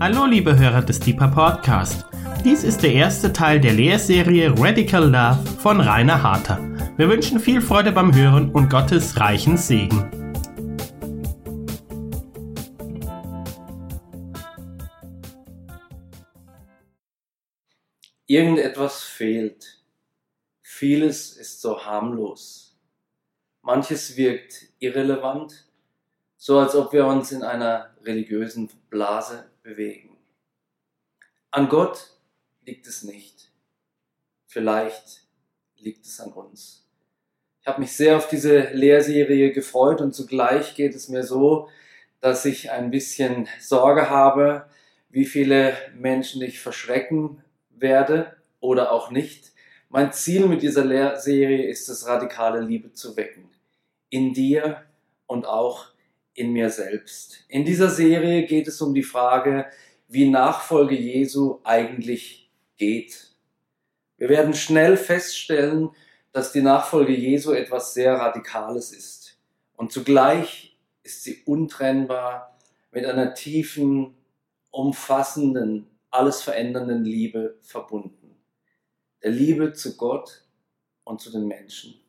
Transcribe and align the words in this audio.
Hallo 0.00 0.26
liebe 0.26 0.58
Hörer 0.58 0.82
des 0.82 0.98
Deeper 0.98 1.28
Podcast. 1.28 2.04
Dies 2.44 2.64
ist 2.64 2.82
der 2.82 2.92
erste 2.92 3.32
Teil 3.32 3.60
der 3.60 3.74
Lehrserie 3.74 4.52
Radical 4.58 5.04
Love 5.04 5.46
von 5.60 5.80
Rainer 5.80 6.20
Harter. 6.20 6.58
Wir 6.96 7.08
wünschen 7.08 7.38
viel 7.38 7.60
Freude 7.60 7.92
beim 7.92 8.12
Hören 8.12 8.50
und 8.50 8.68
Gottes 8.68 9.20
reichen 9.20 9.56
Segen. 9.56 10.10
Irgendetwas 18.26 19.04
fehlt. 19.04 19.80
Vieles 20.60 21.36
ist 21.36 21.60
so 21.60 21.84
harmlos. 21.84 22.76
Manches 23.62 24.16
wirkt 24.16 24.70
irrelevant, 24.80 25.68
so 26.36 26.58
als 26.58 26.74
ob 26.74 26.92
wir 26.92 27.06
uns 27.06 27.30
in 27.30 27.44
einer 27.44 27.90
religiösen 28.02 28.68
Blase 28.90 29.53
bewegen. 29.64 30.16
An 31.50 31.68
Gott 31.68 32.10
liegt 32.64 32.86
es 32.86 33.02
nicht. 33.02 33.50
Vielleicht 34.46 35.22
liegt 35.76 36.06
es 36.06 36.20
an 36.20 36.32
uns. 36.32 36.86
Ich 37.60 37.66
habe 37.66 37.80
mich 37.80 37.96
sehr 37.96 38.16
auf 38.16 38.28
diese 38.28 38.70
Lehrserie 38.72 39.52
gefreut 39.52 40.00
und 40.00 40.14
zugleich 40.14 40.76
geht 40.76 40.94
es 40.94 41.08
mir 41.08 41.24
so, 41.24 41.68
dass 42.20 42.44
ich 42.44 42.70
ein 42.70 42.90
bisschen 42.90 43.48
Sorge 43.58 44.10
habe, 44.10 44.68
wie 45.08 45.24
viele 45.24 45.76
Menschen 45.94 46.42
ich 46.42 46.60
verschrecken 46.60 47.42
werde 47.70 48.36
oder 48.60 48.92
auch 48.92 49.10
nicht. 49.10 49.52
Mein 49.88 50.12
Ziel 50.12 50.46
mit 50.46 50.62
dieser 50.62 50.84
Lehrserie 50.84 51.66
ist 51.66 51.88
es, 51.88 52.06
radikale 52.06 52.60
Liebe 52.60 52.92
zu 52.92 53.16
wecken. 53.16 53.48
In 54.10 54.34
dir 54.34 54.84
und 55.26 55.46
auch 55.46 55.93
in 56.34 56.52
mir 56.52 56.70
selbst. 56.70 57.44
In 57.48 57.64
dieser 57.64 57.88
Serie 57.88 58.46
geht 58.46 58.68
es 58.68 58.80
um 58.80 58.92
die 58.92 59.02
Frage, 59.02 59.66
wie 60.08 60.28
Nachfolge 60.28 60.96
Jesu 60.96 61.60
eigentlich 61.64 62.50
geht. 62.76 63.34
Wir 64.16 64.28
werden 64.28 64.54
schnell 64.54 64.96
feststellen, 64.96 65.90
dass 66.32 66.52
die 66.52 66.62
Nachfolge 66.62 67.12
Jesu 67.12 67.52
etwas 67.52 67.94
sehr 67.94 68.14
Radikales 68.14 68.92
ist. 68.92 69.38
Und 69.76 69.92
zugleich 69.92 70.76
ist 71.02 71.22
sie 71.22 71.42
untrennbar 71.44 72.58
mit 72.90 73.06
einer 73.06 73.34
tiefen, 73.34 74.14
umfassenden, 74.70 75.86
alles 76.10 76.42
verändernden 76.42 77.04
Liebe 77.04 77.58
verbunden. 77.62 78.36
Der 79.22 79.30
Liebe 79.30 79.72
zu 79.72 79.96
Gott 79.96 80.44
und 81.04 81.20
zu 81.20 81.30
den 81.30 81.46
Menschen. 81.46 82.03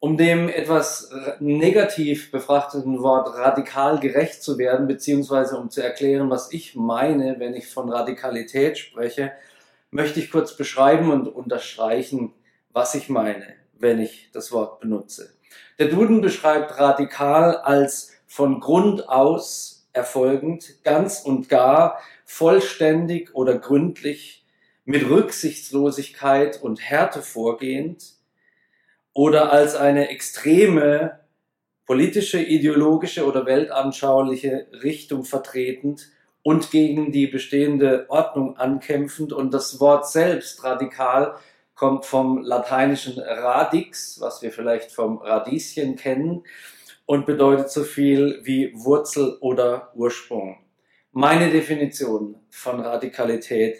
Um 0.00 0.16
dem 0.16 0.48
etwas 0.48 1.10
negativ 1.40 2.30
befrachteten 2.30 3.02
Wort 3.02 3.34
radikal 3.34 3.98
gerecht 3.98 4.42
zu 4.42 4.56
werden, 4.56 4.86
beziehungsweise 4.86 5.58
um 5.58 5.70
zu 5.70 5.82
erklären, 5.82 6.30
was 6.30 6.52
ich 6.52 6.76
meine, 6.76 7.40
wenn 7.40 7.54
ich 7.54 7.66
von 7.66 7.90
Radikalität 7.90 8.78
spreche, 8.78 9.32
möchte 9.90 10.20
ich 10.20 10.30
kurz 10.30 10.56
beschreiben 10.56 11.10
und 11.10 11.26
unterstreichen, 11.26 12.32
was 12.72 12.94
ich 12.94 13.08
meine, 13.08 13.54
wenn 13.78 13.98
ich 13.98 14.30
das 14.32 14.52
Wort 14.52 14.80
benutze. 14.80 15.32
Der 15.78 15.88
Duden 15.88 16.20
beschreibt 16.20 16.78
radikal 16.78 17.56
als 17.56 18.12
von 18.26 18.60
Grund 18.60 19.08
aus 19.08 19.88
erfolgend, 19.92 20.84
ganz 20.84 21.20
und 21.20 21.48
gar, 21.48 21.98
vollständig 22.24 23.34
oder 23.34 23.58
gründlich, 23.58 24.44
mit 24.84 25.08
Rücksichtslosigkeit 25.08 26.62
und 26.62 26.80
Härte 26.80 27.20
vorgehend, 27.20 28.17
oder 29.18 29.52
als 29.52 29.74
eine 29.74 30.10
extreme 30.10 31.18
politische, 31.86 32.40
ideologische 32.40 33.26
oder 33.26 33.46
weltanschauliche 33.46 34.68
Richtung 34.84 35.24
vertretend 35.24 36.12
und 36.44 36.70
gegen 36.70 37.10
die 37.10 37.26
bestehende 37.26 38.06
Ordnung 38.10 38.56
ankämpfend. 38.58 39.32
Und 39.32 39.52
das 39.52 39.80
Wort 39.80 40.08
selbst 40.08 40.62
radikal 40.62 41.34
kommt 41.74 42.06
vom 42.06 42.44
lateinischen 42.44 43.18
radix, 43.18 44.20
was 44.20 44.40
wir 44.40 44.52
vielleicht 44.52 44.92
vom 44.92 45.18
Radieschen 45.18 45.96
kennen, 45.96 46.44
und 47.04 47.26
bedeutet 47.26 47.72
so 47.72 47.82
viel 47.82 48.38
wie 48.44 48.72
Wurzel 48.76 49.36
oder 49.40 49.90
Ursprung. 49.96 50.58
Meine 51.10 51.50
Definition 51.50 52.36
von 52.50 52.78
Radikalität 52.78 53.78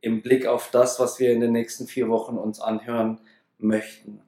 im 0.00 0.22
Blick 0.22 0.46
auf 0.46 0.70
das, 0.70 0.98
was 0.98 1.20
wir 1.20 1.30
in 1.30 1.40
den 1.40 1.52
nächsten 1.52 1.86
vier 1.86 2.08
Wochen 2.08 2.38
uns 2.38 2.58
anhören 2.58 3.20
möchten. 3.58 4.22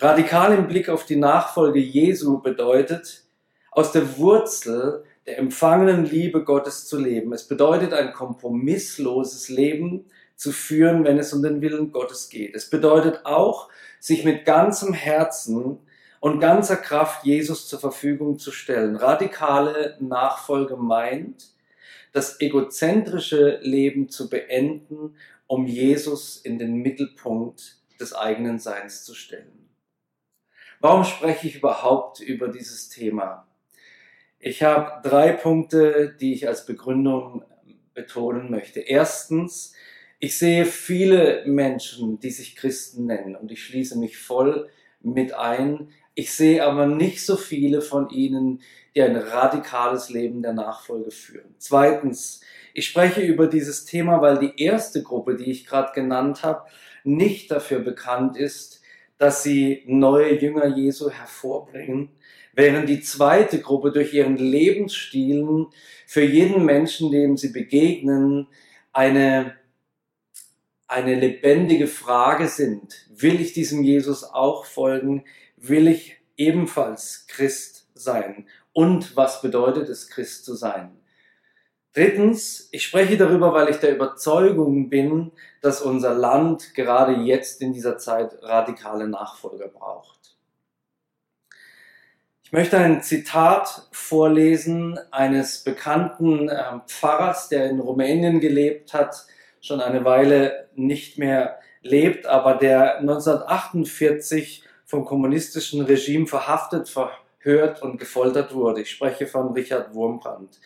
Radikal 0.00 0.56
im 0.56 0.68
Blick 0.68 0.88
auf 0.88 1.06
die 1.06 1.16
Nachfolge 1.16 1.80
Jesu 1.80 2.40
bedeutet, 2.40 3.24
aus 3.72 3.90
der 3.90 4.16
Wurzel 4.16 5.02
der 5.26 5.38
empfangenen 5.38 6.04
Liebe 6.04 6.44
Gottes 6.44 6.86
zu 6.86 7.00
leben. 7.00 7.32
Es 7.32 7.48
bedeutet 7.48 7.92
ein 7.92 8.12
kompromissloses 8.12 9.48
Leben 9.48 10.04
zu 10.36 10.52
führen, 10.52 11.02
wenn 11.02 11.18
es 11.18 11.32
um 11.32 11.42
den 11.42 11.60
Willen 11.62 11.90
Gottes 11.90 12.28
geht. 12.28 12.54
Es 12.54 12.70
bedeutet 12.70 13.26
auch, 13.26 13.70
sich 13.98 14.24
mit 14.24 14.44
ganzem 14.44 14.92
Herzen 14.92 15.78
und 16.20 16.38
ganzer 16.38 16.76
Kraft 16.76 17.24
Jesus 17.24 17.66
zur 17.66 17.80
Verfügung 17.80 18.38
zu 18.38 18.52
stellen. 18.52 18.94
Radikale 18.94 19.96
Nachfolge 19.98 20.76
meint, 20.76 21.48
das 22.12 22.40
egozentrische 22.40 23.58
Leben 23.62 24.10
zu 24.10 24.30
beenden, 24.30 25.16
um 25.48 25.66
Jesus 25.66 26.36
in 26.36 26.60
den 26.60 26.74
Mittelpunkt 26.76 27.78
des 27.98 28.14
eigenen 28.14 28.60
Seins 28.60 29.02
zu 29.02 29.14
stellen. 29.14 29.67
Warum 30.80 31.02
spreche 31.02 31.48
ich 31.48 31.56
überhaupt 31.56 32.20
über 32.20 32.48
dieses 32.48 32.88
Thema? 32.88 33.48
Ich 34.38 34.62
habe 34.62 35.08
drei 35.08 35.32
Punkte, 35.32 36.14
die 36.20 36.32
ich 36.32 36.46
als 36.46 36.66
Begründung 36.66 37.42
betonen 37.94 38.48
möchte. 38.48 38.78
Erstens, 38.78 39.72
ich 40.20 40.38
sehe 40.38 40.64
viele 40.64 41.44
Menschen, 41.46 42.20
die 42.20 42.30
sich 42.30 42.54
Christen 42.54 43.06
nennen 43.06 43.34
und 43.34 43.50
ich 43.50 43.64
schließe 43.64 43.98
mich 43.98 44.18
voll 44.18 44.68
mit 45.00 45.34
ein. 45.34 45.88
Ich 46.14 46.32
sehe 46.32 46.64
aber 46.64 46.86
nicht 46.86 47.26
so 47.26 47.36
viele 47.36 47.80
von 47.80 48.10
ihnen, 48.10 48.62
die 48.94 49.02
ein 49.02 49.16
radikales 49.16 50.10
Leben 50.10 50.42
der 50.42 50.52
Nachfolge 50.52 51.10
führen. 51.10 51.56
Zweitens, 51.58 52.40
ich 52.72 52.86
spreche 52.86 53.22
über 53.22 53.48
dieses 53.48 53.84
Thema, 53.84 54.20
weil 54.20 54.38
die 54.38 54.62
erste 54.62 55.02
Gruppe, 55.02 55.34
die 55.34 55.50
ich 55.50 55.66
gerade 55.66 55.92
genannt 55.92 56.44
habe, 56.44 56.68
nicht 57.02 57.50
dafür 57.50 57.80
bekannt 57.80 58.36
ist, 58.36 58.77
dass 59.18 59.42
sie 59.42 59.82
neue 59.86 60.40
Jünger 60.40 60.66
Jesu 60.76 61.10
hervorbringen, 61.10 62.10
während 62.54 62.88
die 62.88 63.00
zweite 63.00 63.60
Gruppe 63.60 63.92
durch 63.92 64.14
ihren 64.14 64.36
Lebensstilen 64.36 65.66
für 66.06 66.22
jeden 66.22 66.64
Menschen, 66.64 67.10
dem 67.10 67.36
sie 67.36 67.52
begegnen, 67.52 68.46
eine, 68.92 69.56
eine 70.86 71.14
lebendige 71.14 71.86
Frage 71.88 72.48
sind. 72.48 73.06
Will 73.10 73.40
ich 73.40 73.52
diesem 73.52 73.82
Jesus 73.82 74.24
auch 74.24 74.64
folgen? 74.64 75.24
Will 75.56 75.88
ich 75.88 76.16
ebenfalls 76.36 77.26
Christ 77.28 77.88
sein? 77.94 78.46
Und 78.72 79.16
was 79.16 79.42
bedeutet 79.42 79.88
es, 79.88 80.08
Christ 80.08 80.44
zu 80.44 80.54
sein? 80.54 80.92
Drittens, 81.92 82.68
ich 82.70 82.84
spreche 82.84 83.16
darüber, 83.16 83.52
weil 83.52 83.70
ich 83.70 83.78
der 83.78 83.94
Überzeugung 83.94 84.88
bin, 84.88 85.32
dass 85.60 85.82
unser 85.82 86.14
Land 86.14 86.74
gerade 86.74 87.12
jetzt 87.12 87.60
in 87.62 87.72
dieser 87.72 87.98
Zeit 87.98 88.42
radikale 88.42 89.08
Nachfolger 89.08 89.68
braucht. 89.68 90.18
Ich 92.42 92.52
möchte 92.52 92.78
ein 92.78 93.02
Zitat 93.02 93.88
vorlesen 93.92 94.98
eines 95.10 95.64
bekannten 95.64 96.48
äh, 96.48 96.80
Pfarrers, 96.86 97.50
der 97.50 97.68
in 97.68 97.78
Rumänien 97.78 98.40
gelebt 98.40 98.94
hat, 98.94 99.26
schon 99.60 99.82
eine 99.82 100.04
Weile 100.06 100.70
nicht 100.74 101.18
mehr 101.18 101.58
lebt, 101.82 102.26
aber 102.26 102.54
der 102.54 103.00
1948 103.00 104.64
vom 104.86 105.04
kommunistischen 105.04 105.82
Regime 105.84 106.26
verhaftet, 106.26 106.88
verhört 106.88 107.82
und 107.82 107.98
gefoltert 107.98 108.54
wurde. 108.54 108.80
Ich 108.80 108.90
spreche 108.92 109.26
von 109.26 109.52
Richard 109.52 109.92
Wurmbrand. 109.92 110.58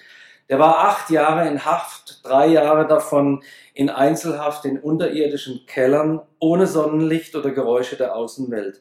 Der 0.49 0.59
war 0.59 0.79
acht 0.79 1.11
Jahre 1.11 1.49
in 1.49 1.65
Haft, 1.65 2.21
drei 2.25 2.49
Jahre 2.49 2.87
davon 2.87 3.43
in 3.75 3.89
Einzelhaft 3.89 4.65
in 4.65 4.79
unterirdischen 4.79 5.67
Kellern, 5.67 6.21
ohne 6.39 6.67
Sonnenlicht 6.67 7.35
oder 7.37 7.53
Geräusche 7.53 7.97
der 7.97 8.15
Außenwelt. 8.17 8.81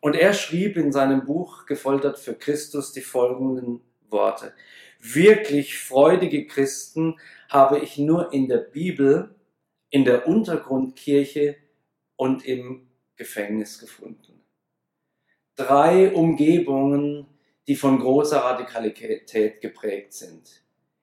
Und 0.00 0.16
er 0.16 0.32
schrieb 0.32 0.76
in 0.76 0.90
seinem 0.90 1.24
Buch 1.24 1.66
Gefoltert 1.66 2.18
für 2.18 2.34
Christus 2.34 2.92
die 2.92 3.02
folgenden 3.02 3.82
Worte. 4.08 4.52
Wirklich 4.98 5.78
freudige 5.78 6.46
Christen 6.46 7.18
habe 7.48 7.78
ich 7.78 7.98
nur 7.98 8.32
in 8.32 8.48
der 8.48 8.58
Bibel, 8.58 9.34
in 9.90 10.04
der 10.04 10.26
Untergrundkirche 10.26 11.56
und 12.16 12.44
im 12.44 12.88
Gefängnis 13.16 13.78
gefunden. 13.78 14.42
Drei 15.54 16.12
Umgebungen, 16.12 17.26
die 17.68 17.76
von 17.76 18.00
großer 18.00 18.38
Radikalität 18.38 19.60
geprägt 19.60 20.14
sind 20.14 20.61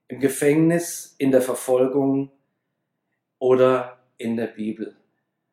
im 0.09 0.19
Gefängnis, 0.19 1.15
in 1.17 1.31
der 1.31 1.41
Verfolgung 1.41 2.31
oder 3.37 3.99
in 4.17 4.35
der 4.35 4.47
Bibel. 4.47 4.95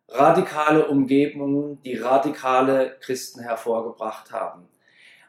Radikale 0.09 0.89
Umgebungen, 0.89 1.81
die 1.83 1.97
radikale 1.97 2.97
Christen 3.01 3.41
hervorgebracht 3.41 4.33
haben. 4.33 4.69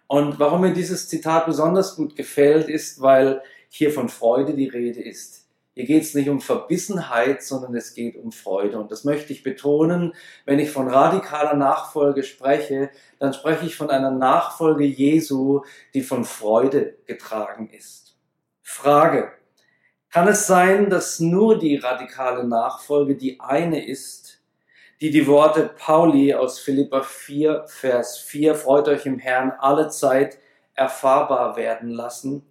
Und 0.08 0.40
warum 0.40 0.62
mir 0.62 0.74
dieses 0.74 1.10
Zitat 1.10 1.46
besonders 1.46 1.96
gut 1.96 2.16
gefällt, 2.16 2.70
ist, 2.70 3.02
weil 3.02 3.42
hier 3.70 3.92
von 3.92 4.08
Freude 4.08 4.54
die 4.54 4.70
Rede 4.70 5.02
ist. 5.02 5.46
Hier 5.74 5.86
geht 5.86 6.04
es 6.04 6.16
nicht 6.16 6.30
um 6.30 6.40
Verbissenheit, 6.40 7.44
sondern 7.44 7.76
es 7.76 7.94
geht 7.94 8.16
um 8.16 8.32
Freude. 8.32 8.80
Und 8.80 8.92
das 8.92 9.04
möchte 9.04 9.34
ich 9.34 9.44
betonen. 9.44 10.14
Wenn 10.46 10.58
ich 10.58 10.72
von 10.72 10.88
radikaler 10.88 11.56
Nachfolge 11.56 12.24
spreche, 12.24 12.90
dann 13.20 13.34
spreche 13.34 13.66
ich 13.66 13.76
von 13.76 13.90
einer 13.90 14.10
Nachfolge 14.10 14.86
Jesu, 14.86 15.62
die 15.94 16.02
von 16.02 16.24
Freude 16.24 16.96
getragen 17.06 17.70
ist. 17.72 18.07
Frage. 18.70 19.32
Kann 20.10 20.28
es 20.28 20.46
sein, 20.46 20.90
dass 20.90 21.22
nur 21.22 21.58
die 21.58 21.78
radikale 21.78 22.44
Nachfolge 22.44 23.16
die 23.16 23.40
eine 23.40 23.88
ist, 23.88 24.42
die 25.00 25.10
die 25.10 25.26
Worte 25.26 25.74
Pauli 25.78 26.34
aus 26.34 26.60
Philippa 26.60 27.02
4, 27.02 27.64
Vers 27.68 28.18
4, 28.18 28.56
freut 28.56 28.90
euch 28.90 29.06
im 29.06 29.20
Herrn 29.20 29.52
alle 29.52 29.88
Zeit 29.88 30.38
erfahrbar 30.76 31.56
werden 31.56 31.90
lassen? 31.90 32.46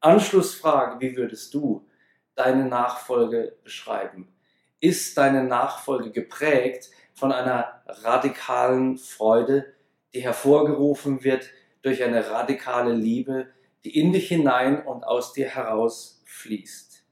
Anschlussfrage, 0.00 1.00
wie 1.00 1.16
würdest 1.16 1.54
du 1.54 1.88
deine 2.34 2.64
Nachfolge 2.64 3.56
beschreiben? 3.62 4.34
Ist 4.80 5.16
deine 5.16 5.44
Nachfolge 5.44 6.10
geprägt 6.10 6.90
von 7.14 7.30
einer 7.30 7.82
radikalen 7.86 8.98
Freude, 8.98 9.72
die 10.12 10.20
hervorgerufen 10.20 11.22
wird 11.22 11.48
durch 11.82 12.02
eine 12.02 12.28
radikale 12.30 12.92
Liebe, 12.92 13.46
die 13.86 14.00
in 14.00 14.12
dich 14.12 14.26
hinein 14.26 14.84
und 14.84 15.04
aus 15.04 15.32
dir 15.32 15.46
heraus 15.46 16.20
fließt? 16.24 17.04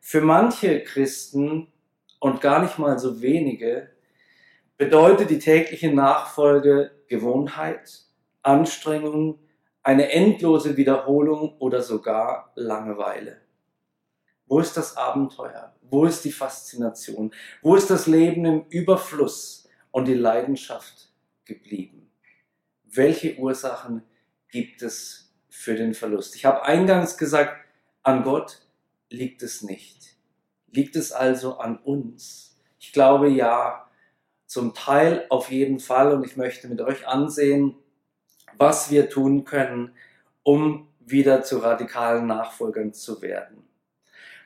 Für 0.00 0.20
manche 0.20 0.82
Christen 0.82 1.68
und 2.18 2.40
gar 2.40 2.60
nicht 2.60 2.76
mal 2.80 2.98
so 2.98 3.22
wenige 3.22 3.88
bedeutet 4.76 5.30
die 5.30 5.38
tägliche 5.38 5.94
Nachfolge 5.94 6.90
Gewohnheit, 7.06 8.00
Anstrengung, 8.42 9.38
eine 9.84 10.10
endlose 10.10 10.76
Wiederholung 10.76 11.56
oder 11.58 11.82
sogar 11.82 12.50
Langeweile. 12.56 13.40
Wo 14.46 14.58
ist 14.58 14.76
das 14.76 14.96
Abenteuer? 14.96 15.76
Wo 15.82 16.04
ist 16.04 16.24
die 16.24 16.32
Faszination? 16.32 17.32
Wo 17.62 17.76
ist 17.76 17.90
das 17.90 18.08
Leben 18.08 18.44
im 18.44 18.64
Überfluss 18.70 19.68
und 19.92 20.06
die 20.06 20.14
Leidenschaft 20.14 21.12
geblieben? 21.44 22.10
Welche 22.82 23.36
Ursachen 23.36 24.02
gibt 24.48 24.82
es 24.82 25.29
für 25.60 25.74
den 25.74 25.94
Verlust? 25.94 26.34
Ich 26.36 26.46
habe 26.46 26.64
eingangs 26.64 27.18
gesagt, 27.18 27.54
an 28.02 28.22
Gott 28.22 28.62
liegt 29.10 29.42
es 29.42 29.62
nicht. 29.62 30.16
Liegt 30.70 30.96
es 30.96 31.12
also 31.12 31.58
an 31.58 31.76
uns? 31.76 32.56
Ich 32.78 32.92
glaube 32.92 33.28
ja, 33.28 33.86
zum 34.46 34.74
Teil 34.74 35.26
auf 35.28 35.50
jeden 35.50 35.78
Fall 35.78 36.14
und 36.14 36.24
ich 36.24 36.36
möchte 36.36 36.66
mit 36.66 36.80
euch 36.80 37.06
ansehen, 37.06 37.76
was 38.56 38.90
wir 38.90 39.10
tun 39.10 39.44
können, 39.44 39.92
um 40.42 40.88
wieder 40.98 41.42
zu 41.42 41.58
radikalen 41.58 42.26
Nachfolgern 42.26 42.94
zu 42.94 43.20
werden. 43.20 43.62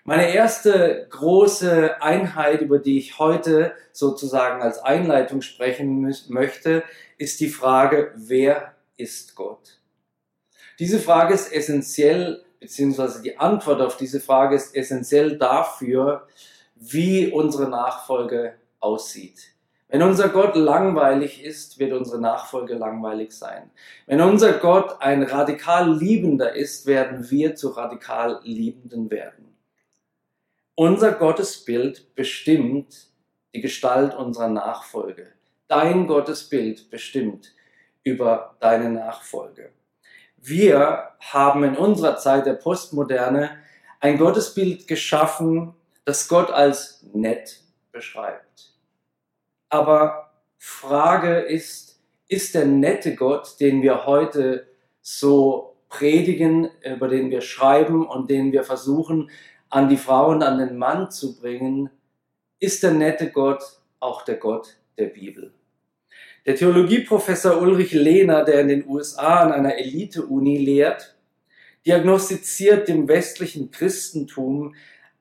Meine 0.03 0.35
erste 0.35 1.07
große 1.11 2.03
Einheit, 2.03 2.61
über 2.61 2.79
die 2.79 2.99
ich 2.99 3.19
heute 3.19 3.73
sozusagen 3.93 4.63
als 4.63 4.79
Einleitung 4.79 5.43
sprechen 5.43 6.13
möchte, 6.29 6.83
ist 7.19 7.41
die 7.41 7.49
Frage, 7.49 8.13
wer 8.17 8.75
ist 8.97 9.37
Gott? 9.37 9.79
Diese 10.79 10.99
Frage 10.99 11.35
ist 11.35 11.53
essentiell, 11.53 12.45
beziehungsweise 12.61 13.23
die 13.23 13.39
Antwort 13.39 13.81
auf 13.81 13.97
diese 13.97 14.21
Frage 14.21 14.57
ist 14.57 14.75
essentiell 14.75 15.39
dafür, 15.39 16.27
wie 16.75 17.31
unsere 17.31 17.69
Nachfolge 17.69 18.55
aussieht. 18.81 19.55
Wenn 19.89 20.03
unser 20.03 20.29
Gott 20.29 20.57
langweilig 20.57 21.45
ist, 21.45 21.79
wird 21.79 21.93
unsere 21.93 22.21
Nachfolge 22.21 22.75
langweilig 22.75 23.33
sein. 23.33 23.71
Wenn 24.07 24.21
unser 24.21 24.55
Gott 24.55 25.01
ein 25.01 25.23
radikal 25.23 25.97
Liebender 25.97 26.55
ist, 26.55 26.87
werden 26.87 27.31
wir 27.31 27.55
zu 27.55 27.69
radikal 27.69 28.41
Liebenden 28.43 29.11
werden. 29.11 29.55
Unser 30.75 31.13
Gottesbild 31.13 32.17
bestimmt 32.17 33.07
die 33.55 33.61
Gestalt 33.61 34.15
unserer 34.17 34.49
Nachfolge. 34.49 35.29
Dein 35.69 36.09
Gottesbild 36.09 36.91
bestimmt 36.91 37.53
über 38.03 38.57
deine 38.59 38.91
Nachfolge. 38.91 39.71
Wir 40.47 41.13
haben 41.21 41.65
in 41.65 41.75
unserer 41.75 42.19
Zeit 42.19 42.45
der 42.45 42.53
Postmoderne 42.53 43.57
ein 43.99 44.19
Gottesbild 44.19 44.87
geschaffen, 44.87 45.73
das 46.05 46.29
Gott 46.29 46.51
als 46.51 47.03
nett 47.15 47.63
beschreibt. 47.93 48.75
Aber 49.71 50.35
Frage 50.59 51.39
ist, 51.39 51.99
ist 52.29 52.55
der 52.55 52.67
nette 52.67 53.15
Gott, 53.15 53.59
den 53.59 53.81
wir 53.81 54.05
heute 54.05 54.67
so 55.01 55.77
predigen, 55.89 56.69
über 56.85 57.09
den 57.09 57.31
wir 57.31 57.41
schreiben 57.41 58.07
und 58.07 58.29
den 58.29 58.53
wir 58.53 58.65
versuchen 58.65 59.31
an 59.71 59.89
die 59.89 59.97
Frau 59.97 60.29
und 60.29 60.43
an 60.43 60.59
den 60.59 60.77
Mann 60.77 61.11
zu 61.11 61.41
bringen, 61.41 61.89
ist 62.61 62.83
der 62.83 62.91
nette 62.91 63.31
Gott 63.31 63.63
auch 63.99 64.21
der 64.27 64.37
Gott 64.37 64.77
der 64.99 65.07
Bibel. 65.07 65.54
Der 66.47 66.57
Theologieprofessor 66.57 67.63
Ulrich 67.63 67.93
Lehner, 67.93 68.45
der 68.45 68.61
in 68.61 68.69
den 68.69 68.87
USA 68.87 69.41
an 69.41 69.53
einer 69.53 69.79
Elite-Uni 69.79 70.59
lehrt, 70.59 71.17
diagnostiziert 71.87 72.87
dem 72.87 73.09
westlichen 73.09 73.71
Christentum 73.71 74.75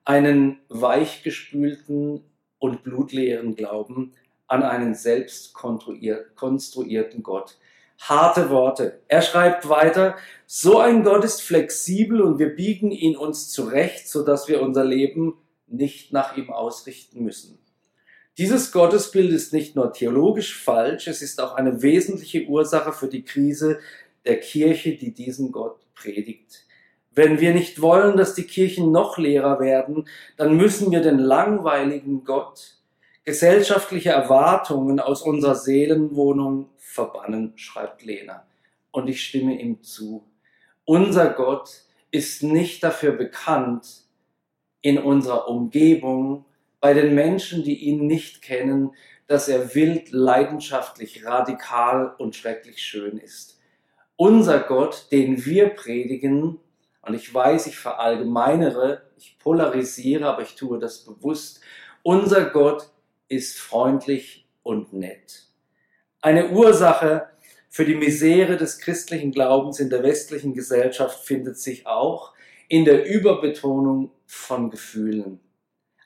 einen 0.04 0.58
weichgespülten 0.68 2.24
und 2.58 2.82
blutleeren 2.82 3.56
Glauben 3.56 4.12
an 4.48 4.62
einen 4.62 4.94
selbst 4.94 5.54
konstruierten 5.54 7.22
Gott, 7.22 7.56
harte 8.00 8.50
Worte. 8.50 9.00
Er 9.08 9.22
schreibt 9.22 9.66
weiter, 9.70 10.16
so 10.44 10.78
ein 10.78 11.04
Gott 11.04 11.24
ist 11.24 11.40
flexibel 11.40 12.20
und 12.20 12.38
wir 12.38 12.54
biegen 12.54 12.90
ihn 12.90 13.16
uns 13.16 13.48
zurecht, 13.48 14.08
sodass 14.08 14.46
wir 14.46 14.60
unser 14.60 14.84
Leben 14.84 15.38
nicht 15.68 16.12
nach 16.12 16.36
ihm 16.36 16.50
ausrichten 16.50 17.24
müssen. 17.24 17.63
Dieses 18.36 18.72
Gottesbild 18.72 19.30
ist 19.30 19.52
nicht 19.52 19.76
nur 19.76 19.92
theologisch 19.92 20.60
falsch, 20.60 21.06
es 21.06 21.22
ist 21.22 21.40
auch 21.40 21.54
eine 21.54 21.82
wesentliche 21.82 22.46
Ursache 22.46 22.92
für 22.92 23.06
die 23.06 23.24
Krise 23.24 23.78
der 24.24 24.40
Kirche, 24.40 24.96
die 24.96 25.14
diesen 25.14 25.52
Gott 25.52 25.78
predigt. 25.94 26.66
Wenn 27.12 27.38
wir 27.38 27.54
nicht 27.54 27.80
wollen, 27.80 28.16
dass 28.16 28.34
die 28.34 28.42
Kirchen 28.42 28.90
noch 28.90 29.18
leerer 29.18 29.60
werden, 29.60 30.08
dann 30.36 30.56
müssen 30.56 30.90
wir 30.90 31.00
den 31.00 31.20
langweiligen 31.20 32.24
Gott, 32.24 32.78
gesellschaftliche 33.24 34.10
Erwartungen 34.10 34.98
aus 34.98 35.22
unserer 35.22 35.54
Seelenwohnung 35.54 36.70
verbannen, 36.76 37.52
schreibt 37.54 38.04
Lena. 38.04 38.46
Und 38.90 39.08
ich 39.08 39.24
stimme 39.24 39.60
ihm 39.60 39.82
zu. 39.84 40.24
Unser 40.84 41.30
Gott 41.30 41.70
ist 42.10 42.42
nicht 42.42 42.82
dafür 42.82 43.12
bekannt, 43.12 44.02
in 44.82 44.98
unserer 44.98 45.48
Umgebung, 45.48 46.44
bei 46.84 46.92
den 46.92 47.14
Menschen, 47.14 47.64
die 47.64 47.78
ihn 47.86 48.06
nicht 48.06 48.42
kennen, 48.42 48.90
dass 49.26 49.48
er 49.48 49.74
wild, 49.74 50.10
leidenschaftlich, 50.10 51.24
radikal 51.24 52.14
und 52.18 52.36
schrecklich 52.36 52.82
schön 52.82 53.16
ist. 53.16 53.58
Unser 54.16 54.60
Gott, 54.60 55.06
den 55.10 55.46
wir 55.46 55.70
predigen, 55.70 56.60
und 57.00 57.14
ich 57.14 57.32
weiß, 57.32 57.68
ich 57.68 57.78
verallgemeinere, 57.78 59.00
ich 59.16 59.38
polarisiere, 59.38 60.26
aber 60.26 60.42
ich 60.42 60.56
tue 60.56 60.78
das 60.78 61.06
bewusst, 61.06 61.62
unser 62.02 62.50
Gott 62.50 62.90
ist 63.28 63.58
freundlich 63.58 64.46
und 64.62 64.92
nett. 64.92 65.46
Eine 66.20 66.50
Ursache 66.50 67.30
für 67.70 67.86
die 67.86 67.94
Misere 67.94 68.58
des 68.58 68.78
christlichen 68.78 69.32
Glaubens 69.32 69.80
in 69.80 69.88
der 69.88 70.02
westlichen 70.02 70.52
Gesellschaft 70.52 71.24
findet 71.24 71.56
sich 71.56 71.86
auch 71.86 72.34
in 72.68 72.84
der 72.84 73.06
Überbetonung 73.06 74.10
von 74.26 74.68
Gefühlen. 74.68 75.40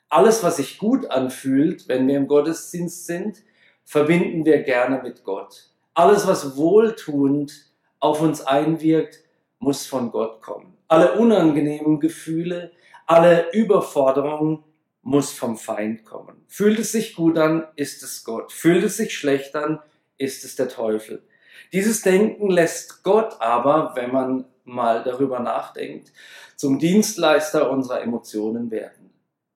Alles, 0.09 0.43
was 0.43 0.57
sich 0.57 0.79
gut 0.79 1.09
anfühlt, 1.11 1.87
wenn 1.87 2.07
wir 2.07 2.17
im 2.17 2.27
Gottesdienst 2.27 3.05
sind, 3.05 3.43
verbinden 3.85 4.43
wir 4.43 4.63
gerne 4.63 5.01
mit 5.01 5.23
Gott. 5.23 5.69
Alles, 5.93 6.25
was 6.27 6.57
wohltuend 6.57 7.53
auf 7.99 8.21
uns 8.21 8.41
einwirkt, 8.41 9.19
muss 9.59 9.85
von 9.85 10.11
Gott 10.11 10.41
kommen. 10.41 10.77
Alle 10.87 11.13
unangenehmen 11.13 11.99
Gefühle, 11.99 12.71
alle 13.05 13.51
Überforderungen 13.51 14.63
muss 15.01 15.31
vom 15.31 15.57
Feind 15.57 16.05
kommen. 16.05 16.43
Fühlt 16.47 16.79
es 16.79 16.91
sich 16.91 17.15
gut 17.15 17.37
an, 17.37 17.67
ist 17.75 18.03
es 18.03 18.23
Gott. 18.23 18.51
Fühlt 18.51 18.83
es 18.83 18.97
sich 18.97 19.17
schlecht 19.17 19.55
an, 19.55 19.79
ist 20.17 20.43
es 20.43 20.55
der 20.55 20.69
Teufel. 20.69 21.23
Dieses 21.71 22.01
Denken 22.01 22.49
lässt 22.49 23.03
Gott 23.03 23.35
aber, 23.39 23.93
wenn 23.95 24.11
man 24.11 24.45
mal 24.63 25.03
darüber 25.03 25.39
nachdenkt, 25.39 26.11
zum 26.55 26.79
Dienstleister 26.79 27.69
unserer 27.69 28.01
Emotionen 28.01 28.71
werden. 28.71 28.98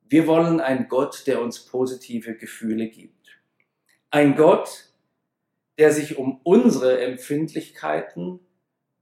Wir 0.09 0.27
wollen 0.27 0.59
einen 0.59 0.87
Gott, 0.87 1.25
der 1.27 1.41
uns 1.41 1.59
positive 1.59 2.35
Gefühle 2.35 2.87
gibt. 2.87 3.39
Ein 4.11 4.35
Gott, 4.35 4.91
der 5.77 5.91
sich 5.91 6.17
um 6.17 6.39
unsere 6.43 7.01
Empfindlichkeiten 7.01 8.39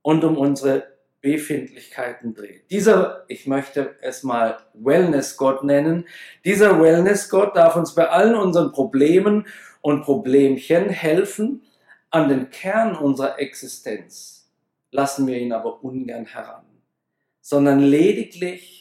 und 0.01 0.23
um 0.23 0.37
unsere 0.37 0.91
Befindlichkeiten 1.21 2.33
dreht. 2.33 2.71
Dieser, 2.71 3.25
ich 3.27 3.45
möchte 3.45 3.95
es 4.01 4.23
mal 4.23 4.57
Wellness-Gott 4.73 5.63
nennen, 5.63 6.07
dieser 6.45 6.81
Wellness-Gott 6.81 7.55
darf 7.55 7.75
uns 7.75 7.93
bei 7.93 8.09
allen 8.09 8.35
unseren 8.35 8.71
Problemen 8.71 9.45
und 9.81 10.03
Problemchen 10.03 10.89
helfen. 10.89 11.63
An 12.09 12.27
den 12.27 12.49
Kern 12.49 12.95
unserer 12.95 13.39
Existenz 13.39 14.49
lassen 14.91 15.27
wir 15.27 15.37
ihn 15.37 15.53
aber 15.53 15.83
ungern 15.83 16.25
heran. 16.25 16.65
sondern 17.41 17.79
lediglich 17.79 18.80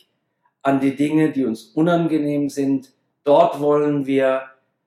an 0.63 0.81
die 0.81 0.97
Dinge, 0.97 1.33
die 1.33 1.45
uns 1.45 1.65
unangenehm 1.75 2.49
sind. 2.49 2.93
Dort 3.25 3.61
wollen 3.61 4.07
wir 4.07 4.43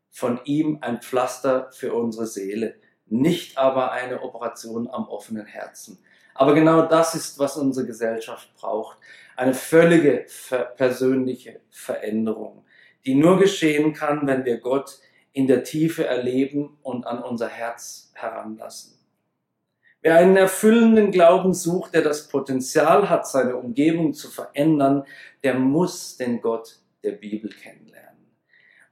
von 0.10 0.40
ihm 0.46 0.78
ein 0.82 1.02
Pflaster 1.02 1.72
für 1.72 1.94
unsere 1.94 2.28
Seele, 2.28 2.76
nicht 3.08 3.58
aber 3.58 3.92
eine 3.92 4.22
Operation 4.22 4.88
am 4.88 5.08
offenen 5.08 5.46
Herzen. 5.46 6.00
Aber 6.36 6.54
genau 6.54 6.84
das 6.86 7.16
ist, 7.16 7.40
was 7.40 7.58
unsere 7.58 7.86
Gesellschaft 7.86 8.54
braucht. 8.56 8.98
Eine 9.36 9.54
völlige 9.54 10.26
persönliche 10.78 11.62
Veränderung, 11.72 12.64
die 13.06 13.16
nur 13.16 13.40
geschehen 13.40 13.94
kann, 13.94 14.28
wenn 14.28 14.46
wir 14.46 14.60
Gott 14.60 15.00
in 15.32 15.48
der 15.48 15.64
Tiefe 15.64 16.06
erleben 16.06 16.78
und 16.84 17.08
an 17.08 17.24
unser 17.24 17.50
Herz 17.50 18.12
heranlassen. 18.14 19.03
Wer 20.04 20.18
einen 20.18 20.36
erfüllenden 20.36 21.12
Glauben 21.12 21.54
sucht, 21.54 21.94
der 21.94 22.02
das 22.02 22.28
Potenzial 22.28 23.10
hat, 23.10 23.26
seine 23.26 23.56
Umgebung 23.56 24.14
zu 24.14 24.30
verändern, 24.30 25.06
der 25.44 25.54
muss 25.54 26.18
den 26.18 26.42
Gott 26.42 26.82
der 27.06 27.14
Bibel 27.14 27.50
kennenlernen. 27.50 28.28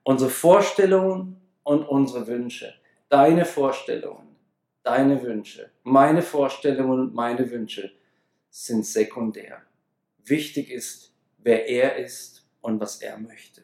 Unsere 0.03 0.29
Vorstellungen 0.29 1.41
und 1.63 1.83
unsere 1.83 2.27
Wünsche, 2.27 2.73
deine 3.09 3.43
Vorstellungen, 3.43 4.37
deine 4.83 5.21
Wünsche, 5.21 5.69
meine 5.83 6.21
Vorstellungen 6.21 7.01
und 7.01 7.13
meine 7.13 7.51
Wünsche 7.51 7.91
sind 8.49 8.85
sekundär. 8.85 9.61
Wichtig 10.23 10.71
ist, 10.71 11.13
wer 11.39 11.67
er 11.67 11.97
ist 11.97 12.47
und 12.61 12.79
was 12.79 13.01
er 13.01 13.17
möchte. 13.17 13.63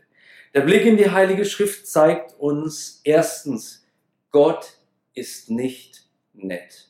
Der 0.54 0.62
Blick 0.62 0.86
in 0.86 0.98
die 0.98 1.12
Heilige 1.12 1.46
Schrift 1.46 1.88
zeigt 1.88 2.38
uns 2.40 3.00
erstens, 3.06 3.86
Gott 4.32 4.80
ist 5.14 5.50
nicht 5.50 6.10
nett. 6.34 6.88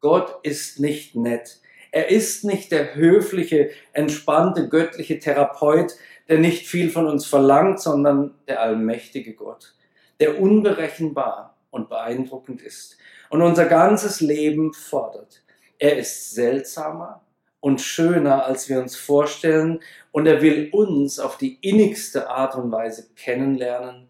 Gott 0.00 0.38
ist 0.42 0.80
nicht 0.80 1.16
nett. 1.16 1.60
Er 1.90 2.10
ist 2.10 2.44
nicht 2.44 2.70
der 2.70 2.94
höfliche, 2.94 3.70
entspannte, 3.92 4.68
göttliche 4.68 5.18
Therapeut, 5.18 5.94
der 6.28 6.38
nicht 6.38 6.66
viel 6.66 6.90
von 6.90 7.06
uns 7.06 7.26
verlangt, 7.26 7.80
sondern 7.80 8.34
der 8.46 8.60
allmächtige 8.60 9.34
Gott, 9.34 9.74
der 10.20 10.40
unberechenbar 10.40 11.56
und 11.70 11.88
beeindruckend 11.88 12.62
ist 12.62 12.98
und 13.30 13.42
unser 13.42 13.66
ganzes 13.66 14.20
Leben 14.20 14.72
fordert. 14.72 15.42
Er 15.78 15.96
ist 15.96 16.32
seltsamer 16.32 17.24
und 17.60 17.80
schöner, 17.80 18.44
als 18.44 18.68
wir 18.68 18.80
uns 18.80 18.96
vorstellen, 18.96 19.80
und 20.12 20.26
er 20.26 20.42
will 20.42 20.70
uns 20.72 21.18
auf 21.18 21.38
die 21.38 21.58
innigste 21.60 22.28
Art 22.28 22.54
und 22.54 22.70
Weise 22.70 23.10
kennenlernen. 23.14 24.08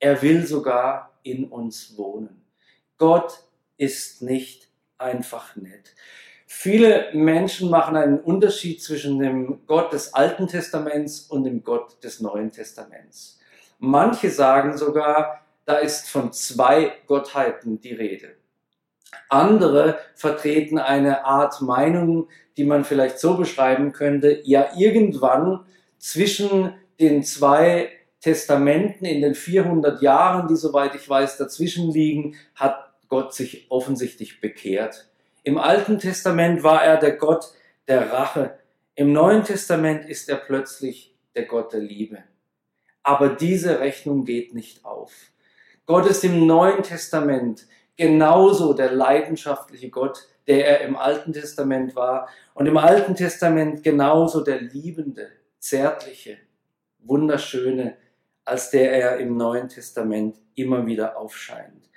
Er 0.00 0.22
will 0.22 0.46
sogar 0.46 1.18
in 1.22 1.44
uns 1.44 1.96
wohnen. 1.96 2.44
Gott 2.98 3.44
ist 3.76 4.22
nicht 4.22 4.67
einfach 4.98 5.56
nett. 5.56 5.94
Viele 6.46 7.10
Menschen 7.12 7.70
machen 7.70 7.96
einen 7.96 8.20
Unterschied 8.20 8.82
zwischen 8.82 9.18
dem 9.18 9.66
Gott 9.66 9.92
des 9.92 10.14
Alten 10.14 10.48
Testaments 10.48 11.20
und 11.20 11.44
dem 11.44 11.62
Gott 11.62 12.02
des 12.02 12.20
Neuen 12.20 12.50
Testaments. 12.50 13.38
Manche 13.78 14.30
sagen 14.30 14.76
sogar, 14.76 15.42
da 15.66 15.76
ist 15.76 16.08
von 16.08 16.32
zwei 16.32 16.92
Gottheiten 17.06 17.80
die 17.80 17.92
Rede. 17.92 18.30
Andere 19.28 19.98
vertreten 20.14 20.78
eine 20.78 21.24
Art 21.24 21.60
Meinung, 21.60 22.28
die 22.56 22.64
man 22.64 22.84
vielleicht 22.84 23.18
so 23.18 23.36
beschreiben 23.36 23.92
könnte, 23.92 24.40
ja 24.44 24.70
irgendwann 24.76 25.66
zwischen 25.98 26.74
den 26.98 27.22
zwei 27.22 27.90
Testamenten 28.20 29.04
in 29.04 29.20
den 29.20 29.34
400 29.34 30.02
Jahren, 30.02 30.48
die 30.48 30.56
soweit 30.56 30.94
ich 30.94 31.08
weiß 31.08 31.36
dazwischen 31.36 31.90
liegen, 31.92 32.36
hat 32.54 32.87
Gott 33.08 33.34
sich 33.34 33.70
offensichtlich 33.70 34.40
bekehrt. 34.40 35.08
Im 35.42 35.58
Alten 35.58 35.98
Testament 35.98 36.62
war 36.62 36.82
er 36.82 36.98
der 36.98 37.16
Gott 37.16 37.52
der 37.86 38.12
Rache. 38.12 38.58
Im 38.94 39.12
Neuen 39.12 39.44
Testament 39.44 40.04
ist 40.04 40.28
er 40.28 40.36
plötzlich 40.36 41.14
der 41.34 41.46
Gott 41.46 41.72
der 41.72 41.80
Liebe. 41.80 42.18
Aber 43.02 43.30
diese 43.30 43.80
Rechnung 43.80 44.24
geht 44.24 44.54
nicht 44.54 44.84
auf. 44.84 45.12
Gott 45.86 46.06
ist 46.06 46.22
im 46.24 46.46
Neuen 46.46 46.82
Testament 46.82 47.66
genauso 47.96 48.74
der 48.74 48.92
leidenschaftliche 48.92 49.88
Gott, 49.88 50.28
der 50.46 50.66
er 50.66 50.86
im 50.86 50.96
Alten 50.96 51.32
Testament 51.32 51.96
war. 51.96 52.28
Und 52.54 52.66
im 52.66 52.76
Alten 52.76 53.14
Testament 53.14 53.82
genauso 53.82 54.42
der 54.42 54.60
liebende, 54.60 55.28
zärtliche, 55.58 56.36
wunderschöne, 56.98 57.96
als 58.44 58.70
der 58.70 58.92
er 58.92 59.18
im 59.18 59.36
Neuen 59.36 59.68
Testament 59.68 60.36
immer 60.54 60.86
wieder 60.86 61.16
aufscheint. 61.16 61.87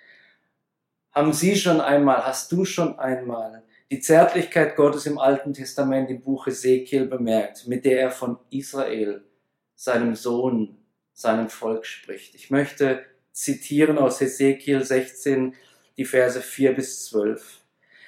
Haben 1.11 1.33
Sie 1.33 1.57
schon 1.57 1.81
einmal, 1.81 2.25
hast 2.25 2.53
du 2.53 2.63
schon 2.63 2.97
einmal 2.97 3.63
die 3.91 3.99
Zärtlichkeit 3.99 4.77
Gottes 4.77 5.05
im 5.05 5.19
Alten 5.19 5.53
Testament 5.53 6.09
im 6.09 6.21
Buch 6.21 6.47
Ezekiel 6.47 7.05
bemerkt, 7.05 7.67
mit 7.67 7.83
der 7.83 7.99
er 7.99 8.11
von 8.11 8.37
Israel, 8.49 9.25
seinem 9.75 10.15
Sohn, 10.15 10.77
seinem 11.11 11.49
Volk 11.49 11.85
spricht? 11.85 12.33
Ich 12.35 12.49
möchte 12.49 13.03
zitieren 13.33 13.97
aus 13.97 14.21
Ezekiel 14.21 14.85
16 14.85 15.53
die 15.97 16.05
Verse 16.05 16.39
4 16.39 16.75
bis 16.75 17.05
12. 17.07 17.59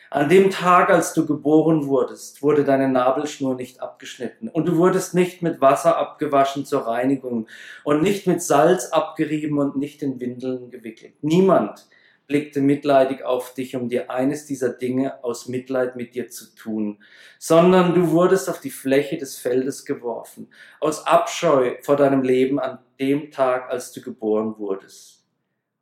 An 0.09 0.29
dem 0.29 0.49
Tag, 0.49 0.89
als 0.89 1.13
du 1.13 1.25
geboren 1.25 1.87
wurdest, 1.87 2.41
wurde 2.41 2.63
deine 2.63 2.87
Nabelschnur 2.87 3.55
nicht 3.55 3.81
abgeschnitten 3.81 4.47
und 4.47 4.65
du 4.65 4.77
wurdest 4.77 5.13
nicht 5.13 5.41
mit 5.41 5.59
Wasser 5.59 5.97
abgewaschen 5.97 6.65
zur 6.65 6.87
Reinigung 6.87 7.47
und 7.83 8.01
nicht 8.01 8.27
mit 8.27 8.41
Salz 8.41 8.85
abgerieben 8.91 9.57
und 9.57 9.75
nicht 9.75 10.01
in 10.03 10.21
Windeln 10.21 10.71
gewickelt. 10.71 11.15
Niemand, 11.21 11.87
blickte 12.27 12.61
mitleidig 12.61 13.23
auf 13.23 13.53
dich, 13.53 13.75
um 13.75 13.89
dir 13.89 14.09
eines 14.09 14.45
dieser 14.45 14.69
Dinge 14.69 15.23
aus 15.23 15.47
Mitleid 15.47 15.95
mit 15.95 16.15
dir 16.15 16.29
zu 16.29 16.55
tun, 16.55 17.03
sondern 17.37 17.93
du 17.93 18.11
wurdest 18.11 18.49
auf 18.49 18.59
die 18.59 18.71
Fläche 18.71 19.17
des 19.17 19.37
Feldes 19.37 19.85
geworfen, 19.85 20.49
aus 20.79 21.05
Abscheu 21.05 21.75
vor 21.81 21.97
deinem 21.97 22.23
Leben 22.23 22.59
an 22.59 22.79
dem 22.99 23.31
Tag, 23.31 23.69
als 23.69 23.91
du 23.91 24.01
geboren 24.01 24.55
wurdest. 24.57 25.25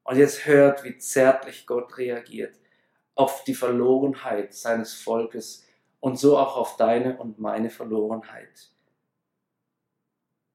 Und 0.03 0.17
jetzt 0.17 0.45
hört, 0.45 0.83
wie 0.83 0.97
zärtlich 0.97 1.65
Gott 1.67 1.97
reagiert 1.97 2.55
auf 3.15 3.43
die 3.43 3.53
Verlorenheit 3.53 4.53
seines 4.53 4.93
Volkes 4.93 5.67
und 5.99 6.17
so 6.17 6.37
auch 6.37 6.57
auf 6.57 6.75
deine 6.77 7.17
und 7.17 7.39
meine 7.39 7.69
Verlorenheit. 7.69 8.71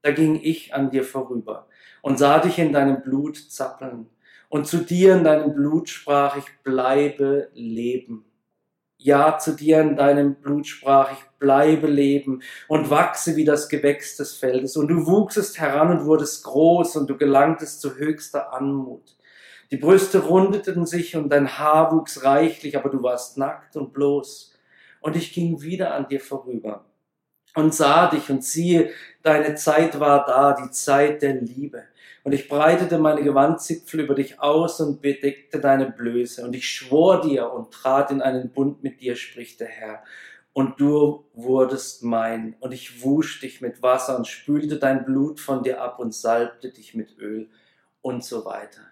Da 0.03 0.11
ging 0.11 0.41
ich 0.43 0.75
an 0.75 0.91
dir 0.91 1.05
vorüber 1.05 1.69
und 2.03 2.19
sah 2.19 2.39
dich 2.41 2.59
in 2.59 2.73
deinem 2.73 3.03
Blut 3.03 3.37
zappeln 3.37 4.09
und 4.57 4.67
zu 4.67 4.79
dir 4.79 5.15
in 5.15 5.25
deinem 5.25 5.55
Blut 5.55 5.89
sprach 5.89 6.37
ich, 6.37 6.45
bleibe 6.63 7.51
leben. 7.53 8.25
Ja, 8.99 9.39
zu 9.39 9.53
dir 9.53 9.81
in 9.81 9.97
deinem 9.97 10.37
Blut 10.37 10.67
sprach 10.67 11.13
ich, 11.13 11.19
bleibe 11.39 11.87
leben 11.87 12.43
und 12.67 12.89
wachse 12.89 13.37
wie 13.37 13.45
das 13.45 13.69
Gewächs 13.69 14.17
des 14.17 14.33
Feldes. 14.33 14.77
Und 14.77 14.89
du 14.89 15.07
wuchsest 15.07 15.61
heran 15.61 15.91
und 15.91 16.07
wurdest 16.07 16.43
groß 16.45 16.97
und 16.97 17.11
du 17.11 17.19
gelangtest 17.19 17.83
zu 17.83 17.97
höchster 17.97 18.55
Anmut. 18.55 19.17
Die 19.71 19.77
Brüste 19.77 20.21
rundeten 20.21 20.87
sich 20.87 21.17
und 21.17 21.29
dein 21.29 21.59
Haar 21.59 21.93
wuchs 21.93 22.25
reichlich, 22.25 22.77
aber 22.77 22.89
du 22.89 23.03
warst 23.03 23.37
nackt 23.37 23.77
und 23.77 23.93
bloß. 23.93 24.55
Und 25.01 25.17
ich 25.17 25.35
ging 25.35 25.61
wieder 25.61 25.95
an 25.95 26.09
dir 26.09 26.21
vorüber 26.21 26.87
und 27.57 27.75
sah 27.75 28.09
dich 28.09 28.31
und 28.31 28.45
siehe, 28.45 28.91
deine 29.23 29.55
Zeit 29.55 29.99
war 30.01 30.25
da, 30.25 30.53
die 30.53 30.71
Zeit 30.71 31.23
der 31.23 31.35
Liebe. 31.35 31.85
Und 32.27 32.33
ich 32.33 32.49
breitete 32.49 32.99
meine 32.99 33.23
Gewandzipfel 33.23 34.01
über 34.01 34.17
dich 34.17 34.41
aus 34.41 34.81
und 34.81 35.01
bedeckte 35.01 35.61
deine 35.61 35.93
Blöße. 35.93 36.45
Und 36.45 36.57
ich 36.57 36.69
schwor 36.69 37.21
dir 37.21 37.53
und 37.53 37.71
trat 37.71 38.11
in 38.11 38.21
einen 38.21 38.51
Bund 38.51 38.83
mit 38.83 39.01
dir, 39.01 39.15
spricht 39.15 39.61
der 39.61 39.69
Herr. 39.69 40.03
Und 40.53 40.81
du 40.81 41.25
wurdest 41.35 42.03
mein. 42.03 42.57
Und 42.59 42.73
ich 42.73 43.05
wusch 43.05 43.39
dich 43.39 43.61
mit 43.61 43.81
Wasser 43.81 44.17
und 44.17 44.27
spülte 44.27 44.81
dein 44.81 45.05
Blut 45.05 45.39
von 45.39 45.63
dir 45.63 45.81
ab 45.81 46.01
und 46.01 46.13
salbte 46.13 46.73
dich 46.73 46.97
mit 46.97 47.17
Öl 47.17 47.49
und 48.03 48.25
so 48.25 48.45
weiter. 48.45 48.83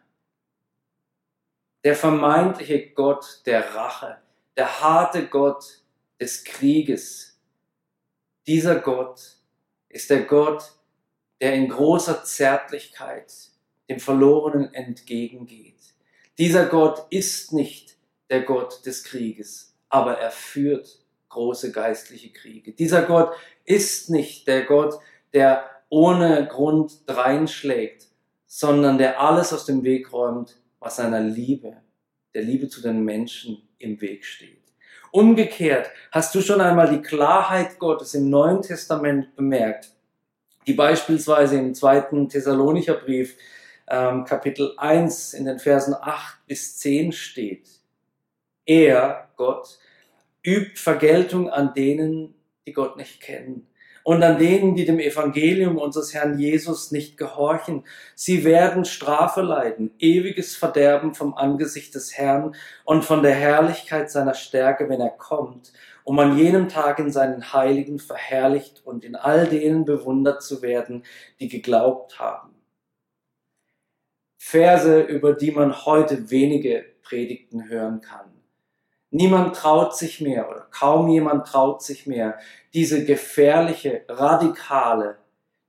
Der 1.83 1.97
vermeintliche 1.97 2.91
Gott 2.91 3.43
der 3.47 3.75
Rache, 3.75 4.19
der 4.57 4.81
harte 4.81 5.27
Gott 5.27 5.83
des 6.21 6.45
Krieges, 6.45 7.37
dieser 8.47 8.77
Gott 8.77 9.39
ist 9.89 10.09
der 10.09 10.23
Gott, 10.23 10.77
der 11.45 11.53
in 11.53 11.69
großer 11.69 12.25
Zärtlichkeit 12.25 13.31
dem 13.91 14.01
Verlorenen 14.01 14.73
entgegengeht. 14.73 15.75
Dieser 16.39 16.65
Gott 16.65 17.05
ist 17.11 17.53
nicht 17.53 17.99
der 18.31 18.41
Gott 18.41 18.87
des 18.87 19.05
Krieges, 19.05 19.77
aber 19.91 20.17
er 20.17 20.31
führt 20.31 21.05
große 21.29 21.71
geistliche 21.71 22.33
Kriege. 22.33 22.73
Dieser 22.73 23.03
Gott 23.03 23.35
ist 23.67 24.09
nicht 24.09 24.49
der 24.49 24.65
Gott, 24.65 24.95
der 25.35 25.67
ohne 25.91 26.49
Grund 26.49 27.03
dreinschlägt, 27.05 28.07
sondern 28.47 28.97
der 28.97 29.21
alles 29.21 29.53
aus 29.53 29.67
dem 29.67 29.85
Weg 29.85 30.15
räumt, 30.15 30.57
was 30.79 30.97
seiner 30.97 31.21
Liebe, 31.21 31.77
der 32.33 32.41
Liebe 32.41 32.69
zu 32.69 32.81
den 32.81 33.05
Menschen 33.05 33.69
im 33.77 34.01
Weg 34.01 34.25
steht. 34.25 34.63
Umgekehrt, 35.13 35.91
hast 36.11 36.35
du 36.35 36.41
schon 36.41 36.63
einmal 36.63 36.89
die 36.89 37.03
Klarheit 37.03 37.79
Gottes 37.79 38.15
im 38.15 38.31
Neuen 38.31 38.63
Testament 38.63 39.37
bemerkt, 39.37 39.94
die 40.67 40.75
beispielsweise 40.75 41.59
im 41.59 41.75
zweiten 41.75 42.29
Thessalonicher 42.29 42.95
Brief 42.95 43.37
ähm, 43.89 44.25
Kapitel 44.25 44.75
1 44.77 45.35
in 45.35 45.45
den 45.45 45.59
Versen 45.59 45.95
8 45.95 46.47
bis 46.47 46.79
10 46.79 47.13
steht. 47.13 47.69
Er, 48.67 49.29
Gott, 49.37 49.79
übt 50.45 50.77
Vergeltung 50.77 51.51
an 51.51 51.75
denen, 51.75 52.35
die 52.67 52.73
Gott 52.73 52.97
nicht 52.97 53.21
kennen 53.21 53.67
und 54.05 54.23
an 54.23 54.39
denen, 54.39 54.77
die 54.77 54.85
dem 54.85 55.01
Evangelium 55.01 55.79
unseres 55.79 56.15
Herrn 56.15 56.39
Jesus 56.39 56.93
nicht 56.93 57.17
gehorchen. 57.17 57.85
Sie 58.15 58.45
werden 58.45 58.85
Strafe 58.85 59.41
leiden, 59.41 59.93
ewiges 59.99 60.55
Verderben 60.55 61.15
vom 61.15 61.35
Angesicht 61.35 61.95
des 61.95 62.17
Herrn 62.17 62.55
und 62.85 63.05
von 63.05 63.23
der 63.23 63.35
Herrlichkeit 63.35 64.11
seiner 64.11 64.35
Stärke, 64.35 64.89
wenn 64.91 65.01
er 65.01 65.11
kommt, 65.11 65.73
um 66.05 66.19
an 66.19 66.39
jenem 66.39 66.69
Tag 66.69 66.99
in 66.99 67.11
seinen 67.11 67.53
Heiligen 67.53 67.99
verherrlicht 67.99 68.83
und 68.85 69.05
in 69.05 69.17
all 69.17 69.47
denen 69.47 69.85
bewundert 69.85 70.43
zu 70.43 70.63
werden, 70.63 71.03
die 71.41 71.49
geglaubt 71.49 72.19
haben. 72.21 72.55
Verse, 74.39 75.01
über 75.01 75.33
die 75.33 75.51
man 75.51 75.85
heute 75.87 76.31
wenige 76.31 76.85
Predigten 77.03 77.69
hören 77.69 78.03
kann. 78.03 78.31
Niemand 79.11 79.57
traut 79.57 79.97
sich 79.97 80.21
mehr 80.21 80.51
oder 80.51 80.67
kaum 80.71 81.09
jemand 81.09 81.47
traut 81.47 81.83
sich 81.83 82.07
mehr, 82.07 82.39
diese 82.75 83.05
gefährliche, 83.05 84.05
radikale, 84.09 85.17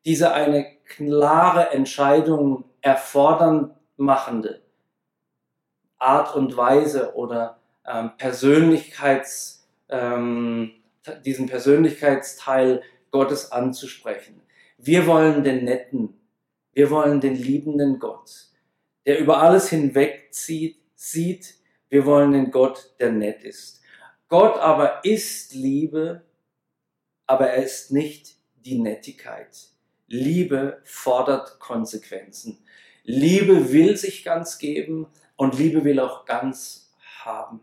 diese 0.03 0.33
eine 0.33 0.65
klare 0.85 1.69
Entscheidung 1.69 2.65
erfordern 2.81 3.75
machende 3.97 4.61
Art 5.97 6.35
und 6.35 6.57
Weise 6.57 7.15
oder 7.15 7.59
ähm, 7.87 8.11
Persönlichkeits, 8.17 9.54
ähm, 9.95 10.71
diesen 11.25 11.47
Persönlichkeitsteil 11.47 12.83
Gottes 13.11 13.51
anzusprechen. 13.51 14.41
Wir 14.77 15.07
wollen 15.07 15.43
den 15.43 15.63
netten, 15.63 16.19
wir 16.73 16.89
wollen 16.89 17.21
den 17.21 17.35
liebenden 17.35 17.99
Gott, 17.99 18.49
der 19.05 19.19
über 19.19 19.41
alles 19.41 19.69
hinwegzieht, 19.69 20.77
sieht, 20.95 21.55
wir 21.89 22.05
wollen 22.05 22.33
den 22.33 22.51
Gott, 22.51 22.95
der 22.99 23.11
nett 23.11 23.43
ist. 23.43 23.81
Gott 24.27 24.57
aber 24.57 25.05
ist 25.05 25.53
Liebe, 25.53 26.23
aber 27.25 27.47
er 27.47 27.63
ist 27.63 27.91
nicht 27.91 28.35
die 28.55 28.79
Nettigkeit. 28.79 29.69
Liebe 30.07 30.81
fordert 30.83 31.59
Konsequenzen. 31.59 32.57
Liebe 33.03 33.71
will 33.71 33.95
sich 33.97 34.23
ganz 34.23 34.57
geben 34.57 35.07
und 35.35 35.57
Liebe 35.57 35.83
will 35.83 35.99
auch 35.99 36.25
ganz 36.25 36.91
haben. 37.23 37.61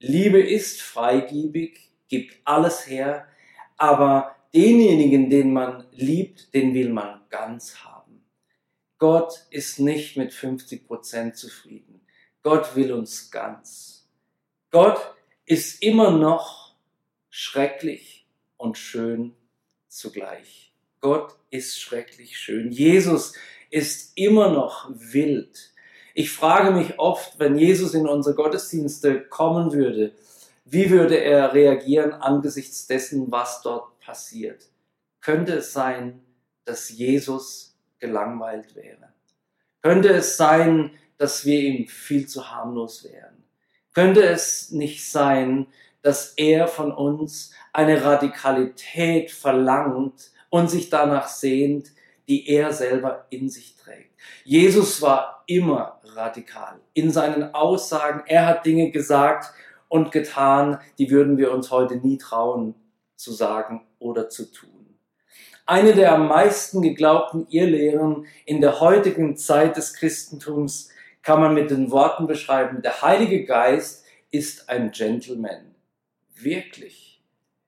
Liebe 0.00 0.40
ist 0.40 0.80
freigiebig, 0.80 1.90
gibt 2.08 2.40
alles 2.44 2.86
her, 2.86 3.28
aber 3.76 4.34
denjenigen, 4.54 5.28
den 5.28 5.52
man 5.52 5.86
liebt, 5.92 6.54
den 6.54 6.72
will 6.72 6.88
man 6.88 7.20
ganz 7.28 7.84
haben. 7.84 8.24
Gott 8.98 9.46
ist 9.50 9.78
nicht 9.78 10.16
mit 10.16 10.32
50 10.32 10.86
Prozent 10.86 11.36
zufrieden. 11.36 12.00
Gott 12.42 12.74
will 12.76 12.92
uns 12.92 13.30
ganz. 13.30 14.08
Gott 14.70 15.14
ist 15.44 15.82
immer 15.82 16.10
noch 16.10 16.74
schrecklich 17.28 18.26
und 18.56 18.78
schön 18.78 19.34
zugleich. 19.88 20.72
Gott 21.00 21.36
ist 21.50 21.78
schrecklich 21.78 22.38
schön. 22.38 22.70
Jesus 22.72 23.34
ist 23.70 24.16
immer 24.16 24.50
noch 24.50 24.90
wild. 24.94 25.72
Ich 26.14 26.32
frage 26.32 26.70
mich 26.72 26.98
oft, 26.98 27.38
wenn 27.38 27.56
Jesus 27.56 27.94
in 27.94 28.08
unsere 28.08 28.34
Gottesdienste 28.34 29.20
kommen 29.22 29.72
würde, 29.72 30.12
wie 30.64 30.90
würde 30.90 31.16
er 31.16 31.52
reagieren 31.52 32.12
angesichts 32.12 32.86
dessen, 32.86 33.30
was 33.30 33.62
dort 33.62 33.98
passiert? 34.00 34.68
Könnte 35.20 35.54
es 35.54 35.72
sein, 35.72 36.20
dass 36.64 36.90
Jesus 36.90 37.76
gelangweilt 37.98 38.74
wäre? 38.76 39.12
Könnte 39.82 40.10
es 40.10 40.36
sein, 40.36 40.92
dass 41.18 41.44
wir 41.44 41.60
ihm 41.60 41.86
viel 41.86 42.26
zu 42.26 42.50
harmlos 42.50 43.04
wären? 43.04 43.44
Könnte 43.94 44.22
es 44.22 44.70
nicht 44.70 45.10
sein, 45.10 45.66
dass 46.02 46.34
er 46.36 46.68
von 46.68 46.92
uns 46.92 47.52
eine 47.72 48.02
Radikalität 48.04 49.30
verlangt 49.30 50.30
und 50.48 50.70
sich 50.70 50.88
danach 50.88 51.28
sehnt, 51.28 51.92
die 52.28 52.48
er 52.48 52.72
selber 52.72 53.26
in 53.30 53.48
sich 53.48 53.76
trägt? 53.76 54.09
Jesus 54.44 55.02
war 55.02 55.44
immer 55.46 56.00
radikal 56.04 56.80
in 56.94 57.10
seinen 57.10 57.54
Aussagen. 57.54 58.22
Er 58.26 58.46
hat 58.46 58.66
Dinge 58.66 58.90
gesagt 58.90 59.52
und 59.88 60.12
getan, 60.12 60.78
die 60.98 61.10
würden 61.10 61.36
wir 61.36 61.52
uns 61.52 61.70
heute 61.70 61.96
nie 61.96 62.18
trauen 62.18 62.74
zu 63.16 63.32
sagen 63.32 63.86
oder 63.98 64.28
zu 64.28 64.50
tun. 64.50 64.98
Eine 65.66 65.94
der 65.94 66.12
am 66.14 66.26
meisten 66.26 66.82
geglaubten 66.82 67.46
Irrlehren 67.48 68.26
in 68.44 68.60
der 68.60 68.80
heutigen 68.80 69.36
Zeit 69.36 69.76
des 69.76 69.94
Christentums 69.94 70.90
kann 71.22 71.40
man 71.40 71.54
mit 71.54 71.70
den 71.70 71.90
Worten 71.90 72.26
beschreiben, 72.26 72.82
der 72.82 73.02
Heilige 73.02 73.44
Geist 73.44 74.04
ist 74.30 74.68
ein 74.68 74.90
Gentleman. 74.90 75.74
Wirklich. 76.34 77.22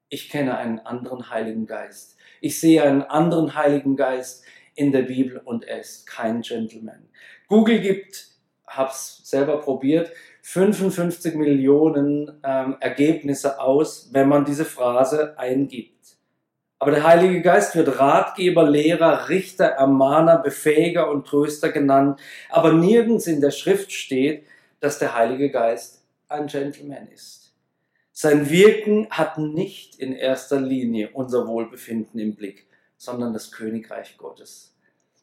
Ich 0.08 0.30
kenne 0.30 0.56
einen 0.56 0.78
anderen 0.80 1.30
Heiligen 1.30 1.66
Geist. 1.66 2.16
Ich 2.40 2.58
sehe 2.58 2.82
einen 2.82 3.02
anderen 3.02 3.54
Heiligen 3.54 3.96
Geist 3.96 4.44
in 4.74 4.92
der 4.92 5.02
Bibel 5.02 5.38
und 5.44 5.64
er 5.64 5.80
ist 5.80 6.06
kein 6.06 6.42
Gentleman. 6.42 7.08
Google 7.48 7.80
gibt, 7.80 8.28
hab's 8.66 9.20
selber 9.24 9.58
probiert, 9.58 10.10
55 10.42 11.34
Millionen 11.34 12.40
ähm, 12.42 12.76
Ergebnisse 12.80 13.60
aus, 13.60 14.10
wenn 14.12 14.28
man 14.28 14.44
diese 14.44 14.64
Phrase 14.64 15.38
eingibt. 15.38 15.92
Aber 16.78 16.90
der 16.90 17.04
Heilige 17.04 17.42
Geist 17.42 17.76
wird 17.76 18.00
Ratgeber, 18.00 18.68
Lehrer, 18.68 19.28
Richter, 19.28 19.66
Ermahner, 19.66 20.38
Befähiger 20.38 21.08
und 21.12 21.28
Tröster 21.28 21.70
genannt. 21.70 22.18
Aber 22.50 22.72
nirgends 22.72 23.28
in 23.28 23.40
der 23.40 23.52
Schrift 23.52 23.92
steht, 23.92 24.44
dass 24.80 24.98
der 24.98 25.14
Heilige 25.14 25.50
Geist 25.50 26.02
ein 26.28 26.48
Gentleman 26.48 27.06
ist. 27.14 27.54
Sein 28.10 28.50
Wirken 28.50 29.08
hat 29.10 29.38
nicht 29.38 30.00
in 30.00 30.12
erster 30.12 30.60
Linie 30.60 31.10
unser 31.12 31.46
Wohlbefinden 31.46 32.18
im 32.18 32.34
Blick, 32.34 32.66
sondern 33.02 33.32
das 33.32 33.50
Königreich 33.50 34.16
Gottes. 34.16 34.76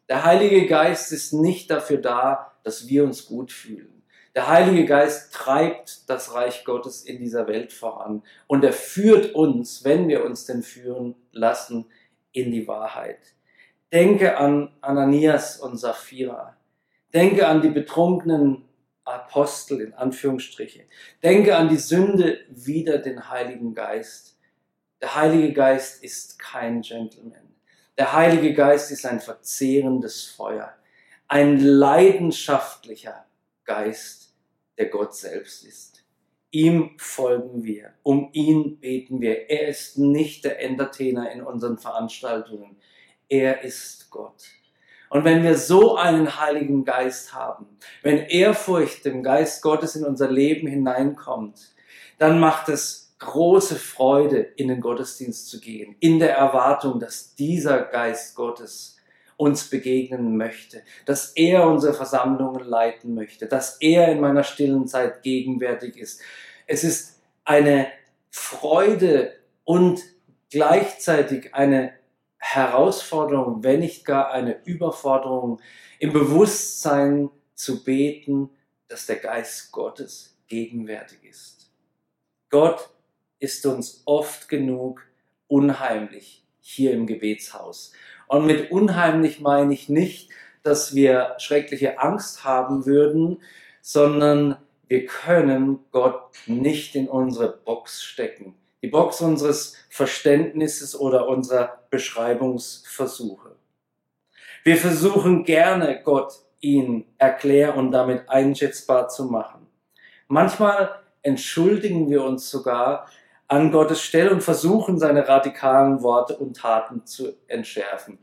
Der 0.09 0.25
Heilige 0.25 0.67
Geist 0.67 1.13
ist 1.13 1.31
nicht 1.31 1.71
dafür 1.71 1.97
da, 1.97 2.51
dass 2.63 2.89
wir 2.89 3.05
uns 3.05 3.25
gut 3.25 3.53
fühlen. 3.53 4.03
Der 4.35 4.49
Heilige 4.49 4.85
Geist 4.85 5.33
treibt 5.33 6.09
das 6.09 6.33
Reich 6.33 6.65
Gottes 6.65 7.05
in 7.05 7.19
dieser 7.19 7.47
Welt 7.47 7.71
voran 7.71 8.21
und 8.47 8.65
er 8.65 8.73
führt 8.73 9.33
uns, 9.33 9.85
wenn 9.85 10.09
wir 10.09 10.25
uns 10.25 10.45
denn 10.45 10.61
führen 10.61 11.15
lassen, 11.31 11.85
in 12.33 12.51
die 12.51 12.67
Wahrheit. 12.67 13.19
Denke 13.93 14.37
an 14.37 14.75
Ananias 14.81 15.57
und 15.61 15.77
Sapphira. 15.77 16.57
Denke 17.13 17.47
an 17.47 17.61
die 17.61 17.69
betrunkenen 17.69 18.65
Apostel 19.05 19.79
in 19.79 19.93
Anführungsstriche. 19.93 20.83
Denke 21.23 21.55
an 21.55 21.69
die 21.69 21.77
Sünde 21.77 22.39
wider 22.49 22.97
den 22.97 23.29
Heiligen 23.29 23.73
Geist. 23.73 24.37
Der 25.01 25.15
Heilige 25.15 25.53
Geist 25.53 26.03
ist 26.03 26.37
kein 26.37 26.81
Gentleman. 26.81 27.48
Der 27.99 28.13
Heilige 28.13 28.53
Geist 28.53 28.91
ist 28.91 29.05
ein 29.05 29.19
verzehrendes 29.19 30.23
Feuer, 30.23 30.73
ein 31.27 31.59
leidenschaftlicher 31.59 33.25
Geist, 33.65 34.33
der 34.77 34.85
Gott 34.85 35.13
selbst 35.13 35.65
ist. 35.65 36.05
Ihm 36.49 36.91
folgen 36.97 37.65
wir, 37.65 37.91
um 38.03 38.29
ihn 38.31 38.79
beten 38.79 39.19
wir. 39.19 39.49
Er 39.49 39.67
ist 39.67 39.97
nicht 39.97 40.45
der 40.45 40.63
Entertainer 40.63 41.29
in 41.29 41.41
unseren 41.41 41.77
Veranstaltungen. 41.77 42.77
Er 43.27 43.65
ist 43.65 44.09
Gott. 44.09 44.45
Und 45.09 45.25
wenn 45.25 45.43
wir 45.43 45.57
so 45.57 45.97
einen 45.97 46.39
Heiligen 46.39 46.85
Geist 46.85 47.33
haben, 47.33 47.67
wenn 48.01 48.19
Ehrfurcht 48.19 49.03
dem 49.03 49.23
Geist 49.23 49.61
Gottes 49.61 49.97
in 49.97 50.05
unser 50.05 50.31
Leben 50.31 50.69
hineinkommt, 50.69 51.75
dann 52.17 52.39
macht 52.39 52.69
es 52.69 53.08
große 53.19 53.75
Freude, 53.75 54.39
in 54.39 54.69
den 54.69 54.81
Gottesdienst 54.81 55.49
zu 55.49 55.59
gehen, 55.59 55.95
in 55.99 56.19
der 56.19 56.35
Erwartung, 56.35 56.99
dass 56.99 57.35
dieser 57.35 57.81
Geist 57.83 58.35
Gottes 58.35 58.97
uns 59.37 59.69
begegnen 59.69 60.35
möchte, 60.35 60.83
dass 61.05 61.31
er 61.31 61.65
unsere 61.65 61.93
Versammlungen 61.93 62.63
leiten 62.63 63.13
möchte, 63.13 63.47
dass 63.47 63.77
er 63.79 64.11
in 64.11 64.19
meiner 64.19 64.43
stillen 64.43 64.87
Zeit 64.87 65.21
gegenwärtig 65.21 65.95
ist. 65.97 66.21
Es 66.67 66.83
ist 66.83 67.21
eine 67.45 67.87
Freude 68.31 69.33
und 69.63 70.01
gleichzeitig 70.49 71.53
eine 71.55 71.93
Herausforderung, 72.37 73.63
wenn 73.63 73.79
nicht 73.79 74.05
gar 74.05 74.31
eine 74.31 74.63
Überforderung, 74.65 75.61
im 75.99 76.13
Bewusstsein 76.13 77.29
zu 77.53 77.83
beten, 77.83 78.49
dass 78.87 79.05
der 79.05 79.17
Geist 79.17 79.71
Gottes 79.71 80.37
gegenwärtig 80.47 81.23
ist. 81.23 81.71
Gott 82.49 82.89
ist 83.39 83.65
uns 83.65 84.03
oft 84.05 84.49
genug 84.49 85.03
unheimlich 85.47 86.45
hier 86.59 86.93
im 86.93 87.07
Gebetshaus. 87.07 87.93
Und 88.27 88.45
mit 88.45 88.71
unheimlich 88.71 89.39
meine 89.39 89.73
ich 89.73 89.89
nicht, 89.89 90.29
dass 90.63 90.93
wir 90.93 91.35
schreckliche 91.39 91.99
Angst 91.99 92.43
haben 92.43 92.85
würden, 92.85 93.41
sondern 93.81 94.57
wir 94.87 95.05
können 95.05 95.79
Gott 95.91 96.31
nicht 96.45 96.95
in 96.95 97.07
unsere 97.07 97.57
Box 97.57 98.03
stecken. 98.03 98.55
Die 98.81 98.87
Box 98.87 99.21
unseres 99.21 99.75
Verständnisses 99.89 100.99
oder 100.99 101.27
unserer 101.27 101.83
Beschreibungsversuche. 101.89 103.55
Wir 104.63 104.77
versuchen 104.77 105.43
gerne 105.43 106.01
Gott 106.03 106.33
ihn 106.59 107.05
erklär 107.17 107.75
und 107.75 107.91
damit 107.91 108.29
einschätzbar 108.29 109.09
zu 109.09 109.25
machen. 109.25 109.67
Manchmal 110.27 110.99
entschuldigen 111.21 112.09
wir 112.09 112.23
uns 112.23 112.49
sogar, 112.49 113.09
an 113.49 113.71
Gottes 113.71 114.01
Stelle 114.01 114.31
und 114.31 114.43
versuchen, 114.43 114.99
seine 114.99 115.27
radikalen 115.27 116.01
Worte 116.03 116.37
und 116.37 116.55
Taten 116.55 117.05
zu 117.05 117.33
entschärfen. 117.47 118.19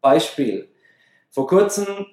Beispiel. 0.00 0.68
Vor 1.30 1.48
kurzem 1.48 2.06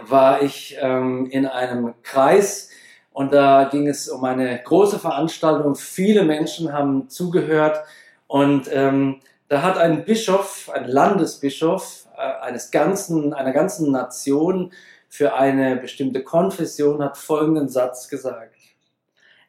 war 0.00 0.42
ich 0.42 0.76
ähm, 0.80 1.26
in 1.30 1.46
einem 1.46 1.94
Kreis 2.02 2.70
und 3.12 3.32
da 3.32 3.64
ging 3.64 3.86
es 3.88 4.08
um 4.08 4.24
eine 4.24 4.60
große 4.62 4.98
Veranstaltung. 4.98 5.76
Viele 5.76 6.24
Menschen 6.24 6.72
haben 6.72 7.08
zugehört 7.08 7.78
und 8.26 8.68
ähm, 8.72 9.20
da 9.48 9.62
hat 9.62 9.78
ein 9.78 10.04
Bischof, 10.04 10.70
ein 10.72 10.88
Landesbischof 10.88 12.06
äh, 12.16 12.20
eines 12.42 12.70
ganzen, 12.70 13.34
einer 13.34 13.52
ganzen 13.52 13.92
Nation 13.92 14.72
für 15.08 15.34
eine 15.34 15.76
bestimmte 15.76 16.24
Konfession 16.24 17.02
hat 17.02 17.16
folgenden 17.18 17.68
Satz 17.68 18.08
gesagt. 18.08 18.56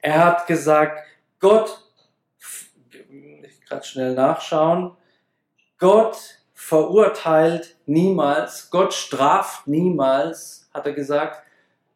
Er 0.02 0.24
hat 0.24 0.48
gesagt, 0.48 1.00
Gott, 1.40 1.87
gerade 3.68 3.86
schnell 3.86 4.14
nachschauen, 4.14 4.96
Gott 5.78 6.18
verurteilt 6.54 7.78
niemals, 7.86 8.70
Gott 8.72 8.94
straft 8.94 9.68
niemals, 9.68 10.70
hat 10.74 10.86
er 10.86 10.94
gesagt, 10.94 11.44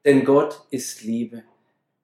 denn 0.06 0.24
Gott 0.24 0.62
ist 0.70 1.04
Liebe. 1.04 1.44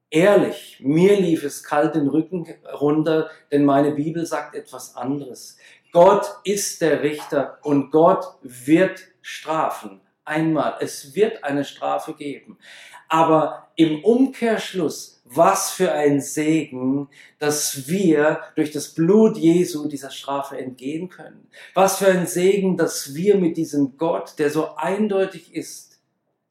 Ehrlich, 0.10 0.80
mir 0.80 1.20
lief 1.20 1.44
es 1.44 1.64
kalt 1.64 1.96
den 1.96 2.08
Rücken 2.08 2.48
runter, 2.80 3.30
denn 3.52 3.66
meine 3.66 3.92
Bibel 3.92 4.26
sagt 4.26 4.56
etwas 4.56 4.96
anderes. 4.96 5.58
Gott 5.92 6.28
ist 6.44 6.82
der 6.82 7.04
Richter 7.04 7.58
und 7.62 7.92
Gott 7.92 8.26
wird 8.42 9.02
strafen. 9.22 10.02
Einmal. 10.24 10.78
Es 10.80 11.16
wird 11.16 11.44
eine 11.44 11.66
Strafe 11.66 12.14
geben. 12.14 12.58
Aber 13.08 13.70
im 13.76 14.04
Umkehrschluss, 14.04 15.17
was 15.30 15.72
für 15.72 15.92
ein 15.92 16.22
Segen, 16.22 17.10
dass 17.40 17.88
wir 17.88 18.42
durch 18.56 18.72
das 18.72 18.94
Blut 18.94 19.38
Jesu 19.38 19.88
dieser 19.88 20.10
Strafe 20.10 20.58
entgehen 20.58 21.10
können. 21.10 21.48
Was 21.74 21.98
für 21.98 22.08
ein 22.08 22.28
Segen, 22.28 22.78
dass 22.78 23.14
wir 23.14 23.38
mit 23.38 23.58
diesem 23.58 23.98
Gott, 23.98 24.40
der 24.40 24.50
so 24.50 24.76
eindeutig 24.76 25.54
ist, 25.54 26.00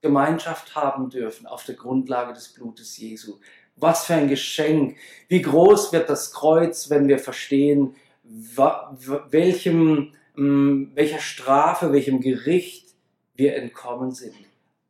Gemeinschaft 0.03 0.75
haben 0.75 1.11
dürfen 1.11 1.47
auf 1.47 1.65
der 1.65 1.75
Grundlage 1.75 2.33
des 2.33 2.49
Blutes 2.53 2.97
Jesu. 2.99 3.39
Was 3.77 4.05
für 4.07 4.15
ein 4.15 4.29
Geschenk. 4.29 4.97
Wie 5.29 5.43
groß 5.43 5.93
wird 5.93 6.09
das 6.09 6.33
Kreuz, 6.33 6.91
wenn 6.91 7.09
wir 7.09 7.19
verstehen, 7.19 7.97
welchem, 8.23 10.13
mm, 10.35 10.93
welcher 10.95 11.19
Strafe, 11.19 11.93
welchem 11.93 12.21
Gericht 12.21 12.95
wir 13.35 13.57
entkommen 13.57 14.13
sind. 14.13 14.35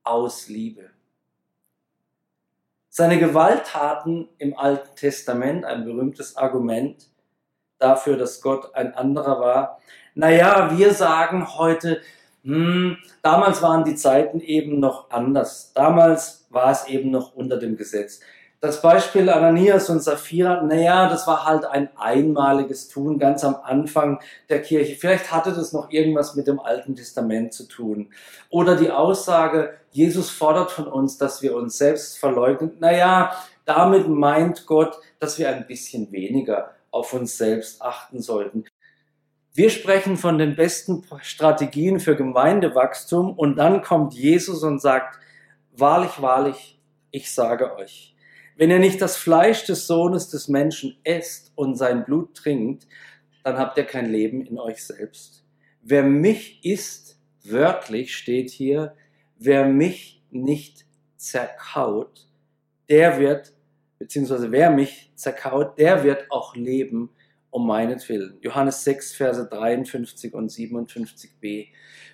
Aus 0.03 0.49
Liebe. 0.49 0.91
Seine 2.99 3.19
Gewalttaten 3.19 4.27
im 4.39 4.57
Alten 4.57 4.97
Testament, 4.97 5.67
ein 5.67 5.85
berühmtes 5.85 6.39
Argument 6.39 7.11
dafür, 7.79 8.17
dass 8.17 8.41
Gott 8.41 8.75
ein 8.75 8.95
anderer 8.95 9.39
war. 9.39 9.81
Naja, 10.15 10.71
wir 10.75 10.95
sagen 10.95 11.59
heute, 11.59 12.01
hm, 12.43 12.97
damals 13.21 13.61
waren 13.61 13.85
die 13.85 13.97
Zeiten 13.97 14.41
eben 14.41 14.81
noch 14.81 15.11
anders. 15.11 15.75
Damals 15.75 16.47
war 16.49 16.71
es 16.71 16.87
eben 16.87 17.11
noch 17.11 17.35
unter 17.35 17.59
dem 17.59 17.77
Gesetz. 17.77 18.21
Das 18.61 18.81
Beispiel 18.81 19.29
Ananias 19.29 19.91
und 19.91 20.03
Sapphira, 20.03 20.63
naja, 20.63 21.09
das 21.11 21.27
war 21.27 21.45
halt 21.45 21.67
ein 21.67 21.91
einmaliges 21.97 22.89
Tun 22.89 23.19
ganz 23.19 23.45
am 23.45 23.57
Anfang 23.63 24.19
der 24.49 24.63
Kirche. 24.63 24.97
Vielleicht 24.97 25.31
hatte 25.31 25.53
das 25.53 25.73
noch 25.73 25.91
irgendwas 25.91 26.35
mit 26.37 26.47
dem 26.47 26.59
Alten 26.59 26.97
Testament 26.97 27.53
zu 27.53 27.69
tun. 27.69 28.11
Oder 28.49 28.77
die 28.77 28.91
Aussage, 28.91 29.75
Jesus 29.91 30.31
fordert 30.31 30.71
von 30.71 30.87
uns, 30.87 31.19
dass 31.19 31.43
wir 31.43 31.55
uns 31.55 31.77
selbst 31.77 32.19
verleugnen. 32.19 32.73
Naja, 32.81 33.37
damit 33.67 34.09
meint 34.09 34.65
Gott, 34.67 34.99
dass 35.19 35.39
wir 35.39 35.51
ein 35.51 35.67
bisschen 35.67 36.11
weniger 36.11 36.71
auf 36.91 37.13
uns 37.13 37.37
selbst 37.37 37.83
achten 37.83 38.23
sollten. 38.23 38.65
Wir 39.53 39.71
sprechen 39.71 40.17
von 40.17 40.39
den 40.39 40.57
besten 40.57 41.03
Strategien 41.21 42.01
für 42.01 42.17
Gemeindewachstum 42.17 43.33
und 43.33 43.57
dann 43.57 43.83
kommt 43.83 44.15
Jesus 44.15 44.63
und 44.63 44.81
sagt, 44.81 45.19
wahrlich, 45.73 46.21
wahrlich, 46.21 46.79
ich 47.11 47.33
sage 47.33 47.75
euch, 47.77 48.16
wenn 48.57 48.71
ihr 48.71 48.79
nicht 48.79 49.01
das 49.03 49.17
Fleisch 49.17 49.65
des 49.65 49.87
Sohnes 49.87 50.29
des 50.29 50.49
Menschen 50.49 50.97
esst 51.05 51.53
und 51.55 51.77
sein 51.77 52.05
Blut 52.05 52.35
trinkt, 52.35 52.87
dann 53.45 53.59
habt 53.59 53.77
ihr 53.79 53.85
kein 53.85 54.11
Leben 54.11 54.45
in 54.45 54.59
euch 54.59 54.85
selbst. 54.85 55.45
Wer 55.83 56.03
mich 56.03 56.65
isst, 56.65 57.19
wörtlich 57.45 58.17
steht 58.17 58.51
hier, 58.51 58.95
wer 59.39 59.67
mich 59.67 60.23
nicht 60.31 60.87
zerkaut, 61.17 62.27
der 62.89 63.19
wird, 63.21 63.53
beziehungsweise 63.99 64.51
wer 64.51 64.71
mich 64.71 65.13
zerkaut, 65.15 65.79
der 65.79 66.03
wird 66.03 66.31
auch 66.31 66.57
leben 66.57 67.11
um 67.51 67.67
meinetwillen. 67.67 68.39
Johannes 68.43 68.85
6, 68.85 69.15
Verse 69.15 69.49
53 69.49 70.35
und 70.35 70.51
57b. 70.51 71.69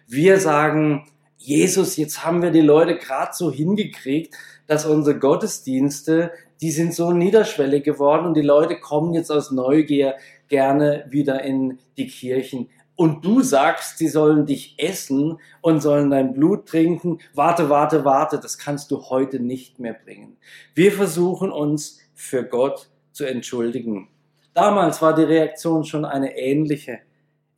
Wir 0.07 0.39
sagen, 0.39 1.09
Jesus, 1.45 1.97
jetzt 1.97 2.25
haben 2.25 2.41
wir 2.41 2.53
die 2.53 2.61
Leute 2.61 2.97
gerade 2.97 3.33
so 3.35 3.51
hingekriegt, 3.51 4.37
dass 4.69 4.87
unsere 4.87 5.19
Gottesdienste, 5.19 6.31
die 6.61 6.71
sind 6.71 6.95
so 6.95 7.11
niederschwellig 7.11 7.83
geworden 7.83 8.27
und 8.27 8.35
die 8.35 8.43
Leute 8.43 8.79
kommen 8.79 9.13
jetzt 9.13 9.33
aus 9.33 9.51
Neugier 9.51 10.15
gerne 10.47 11.05
wieder 11.09 11.43
in 11.43 11.81
die 11.97 12.07
Kirchen. 12.07 12.69
Und 12.95 13.25
du 13.25 13.43
sagst, 13.43 13.99
sie 13.99 14.07
sollen 14.07 14.47
dich 14.47 14.77
essen 14.79 15.39
und 15.63 15.81
sollen 15.81 16.11
dein 16.11 16.33
Blut 16.33 16.67
trinken. 16.67 17.19
Warte, 17.35 17.69
warte, 17.69 18.05
warte, 18.05 18.39
das 18.39 18.57
kannst 18.57 18.93
du 18.93 19.03
heute 19.11 19.41
nicht 19.41 19.81
mehr 19.81 19.95
bringen. 19.95 20.37
Wir 20.77 20.93
versuchen 20.93 21.51
uns 21.51 21.99
für 22.15 22.45
Gott 22.45 22.89
zu 23.11 23.25
entschuldigen. 23.25 24.09
Damals 24.55 25.03
war 25.03 25.13
die 25.13 25.25
Reaktion 25.25 25.83
schon 25.83 26.05
eine 26.05 26.39
ähnliche. 26.39 27.01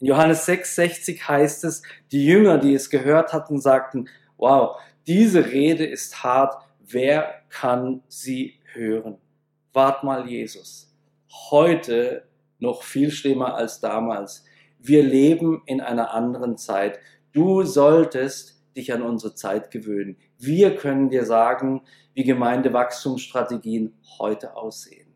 In 0.01 0.09
Johannes 0.09 0.47
6,60 0.47 1.29
heißt 1.29 1.65
es, 1.65 1.83
die 2.13 2.25
Jünger, 2.25 2.59
die 2.59 2.75
es 2.75 2.91
gehört 2.91 3.33
hatten, 3.33 3.61
sagten, 3.61 4.09
wow, 4.37 4.77
diese 5.07 5.47
Rede 5.47 5.87
ist 5.87 6.23
hart, 6.23 6.55
wer 6.81 7.43
kann 7.49 8.03
sie 8.09 8.55
hören? 8.73 9.19
Wart 9.73 10.05
mal, 10.05 10.29
Jesus. 10.29 10.93
Heute 11.51 12.27
noch 12.59 12.83
viel 12.83 13.11
schlimmer 13.11 13.55
als 13.55 13.81
damals. 13.81 14.45
Wir 14.79 15.03
leben 15.03 15.63
in 15.67 15.81
einer 15.81 16.13
anderen 16.13 16.57
Zeit. 16.57 16.99
Du 17.33 17.63
solltest 17.63 18.63
dich 18.77 18.93
an 18.93 19.03
unsere 19.03 19.35
Zeit 19.35 19.71
gewöhnen. 19.71 20.17
Wir 20.39 20.77
können 20.77 21.11
dir 21.11 21.25
sagen, 21.25 21.83
wie 22.15 22.25
Gemeindewachstumsstrategien 22.25 23.95
heute 24.19 24.57
aussehen. 24.57 25.13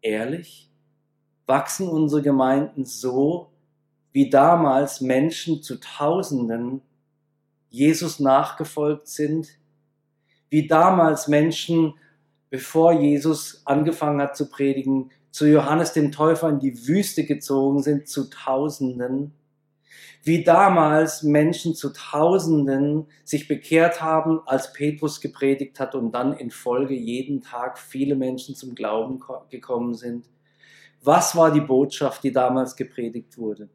Ehrlich? 0.00 0.68
wachsen 1.46 1.88
unsere 1.88 2.22
Gemeinden 2.22 2.84
so, 2.84 3.51
wie 4.12 4.30
damals 4.30 5.00
Menschen 5.00 5.62
zu 5.62 5.80
Tausenden 5.80 6.82
Jesus 7.70 8.20
nachgefolgt 8.20 9.08
sind, 9.08 9.48
wie 10.50 10.66
damals 10.66 11.28
Menschen, 11.28 11.94
bevor 12.50 12.92
Jesus 12.92 13.62
angefangen 13.64 14.20
hat 14.20 14.36
zu 14.36 14.50
predigen, 14.50 15.10
zu 15.30 15.46
Johannes 15.46 15.94
dem 15.94 16.12
Täufer 16.12 16.50
in 16.50 16.58
die 16.58 16.86
Wüste 16.86 17.24
gezogen 17.24 17.82
sind, 17.82 18.06
zu 18.06 18.28
Tausenden, 18.28 19.32
wie 20.22 20.44
damals 20.44 21.22
Menschen 21.22 21.74
zu 21.74 21.90
Tausenden 21.90 23.06
sich 23.24 23.48
bekehrt 23.48 24.02
haben, 24.02 24.40
als 24.44 24.74
Petrus 24.74 25.22
gepredigt 25.22 25.80
hat 25.80 25.94
und 25.94 26.12
dann 26.12 26.34
in 26.34 26.50
Folge 26.50 26.94
jeden 26.94 27.40
Tag 27.40 27.78
viele 27.78 28.14
Menschen 28.14 28.54
zum 28.54 28.74
Glauben 28.74 29.20
gekommen 29.48 29.94
sind. 29.94 30.26
Was 31.02 31.34
war 31.34 31.50
die 31.50 31.62
Botschaft, 31.62 32.22
die 32.22 32.30
damals 32.30 32.76
gepredigt 32.76 33.38
wurde? 33.38 33.70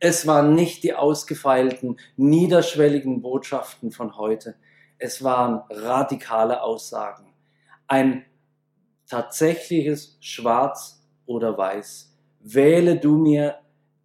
Es 0.00 0.26
waren 0.26 0.54
nicht 0.54 0.84
die 0.84 0.94
ausgefeilten, 0.94 1.98
niederschwelligen 2.16 3.20
Botschaften 3.20 3.90
von 3.90 4.16
heute. 4.16 4.54
Es 4.98 5.24
waren 5.24 5.62
radikale 5.70 6.62
Aussagen. 6.62 7.32
Ein 7.88 8.24
tatsächliches 9.08 10.18
Schwarz 10.20 11.04
oder 11.26 11.58
Weiß. 11.58 12.16
Wähle 12.40 12.96
du 12.96 13.16
mir 13.16 13.58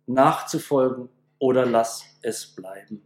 nachzufolgen 0.08 1.10
oder 1.38 1.66
lass 1.66 2.06
es 2.22 2.48
bleiben. 2.56 3.04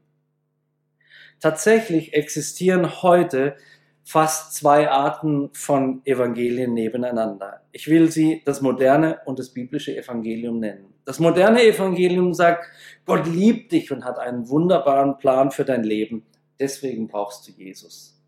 Tatsächlich 1.39 2.13
existieren 2.13 3.01
heute 3.03 3.57
fast 4.03 4.55
zwei 4.55 4.89
Arten 4.89 5.49
von 5.53 6.01
Evangelien 6.05 6.73
nebeneinander. 6.73 7.61
Ich 7.71 7.87
will 7.89 8.09
sie 8.09 8.41
das 8.45 8.61
moderne 8.61 9.19
und 9.25 9.37
das 9.37 9.53
biblische 9.53 9.95
Evangelium 9.95 10.59
nennen. 10.59 10.96
Das 11.07 11.19
moderne 11.19 11.63
Evangelium 11.63 12.33
sagt, 12.33 12.69
Gott 13.05 13.27
liebt 13.27 13.71
dich 13.71 13.93
und 13.93 14.03
hat 14.03 14.19
einen 14.19 14.49
wunderbaren 14.49 15.17
Plan 15.17 15.51
für 15.51 15.63
dein 15.63 15.85
Leben. 15.85 16.25
Deswegen 16.59 17.07
brauchst 17.07 17.47
du 17.47 17.53
Jesus. 17.53 18.21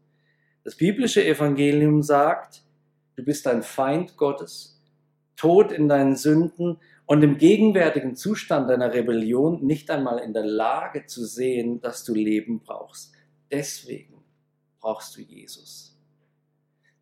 Das 0.64 0.78
biblische 0.78 1.22
Evangelium 1.26 2.02
sagt, 2.04 2.64
du 3.18 3.26
bist 3.26 3.48
ein 3.48 3.64
Feind 3.64 4.16
Gottes, 4.16 4.82
tot 5.36 5.74
in 5.74 5.90
deinen 5.90 6.16
Sünden 6.16 6.78
und 7.06 7.22
im 7.22 7.38
gegenwärtigen 7.38 8.16
Zustand 8.16 8.70
deiner 8.70 8.94
Rebellion 8.94 9.66
nicht 9.66 9.92
einmal 9.92 10.20
in 10.20 10.32
der 10.32 10.46
Lage 10.46 11.06
zu 11.06 11.26
sehen, 11.26 11.82
dass 11.82 12.06
du 12.06 12.14
Leben 12.14 12.62
brauchst. 12.62 13.12
Deswegen 13.52 14.24
brauchst 14.80 15.18
du 15.18 15.22
Jesus. 15.22 16.00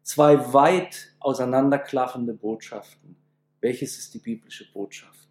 Zwei 0.01 0.51
weit 0.53 1.13
auseinanderklaffende 1.19 2.33
Botschaften. 2.33 3.15
Welches 3.61 3.99
ist 3.99 4.15
die 4.15 4.19
biblische 4.19 4.65
Botschaft? 4.73 5.26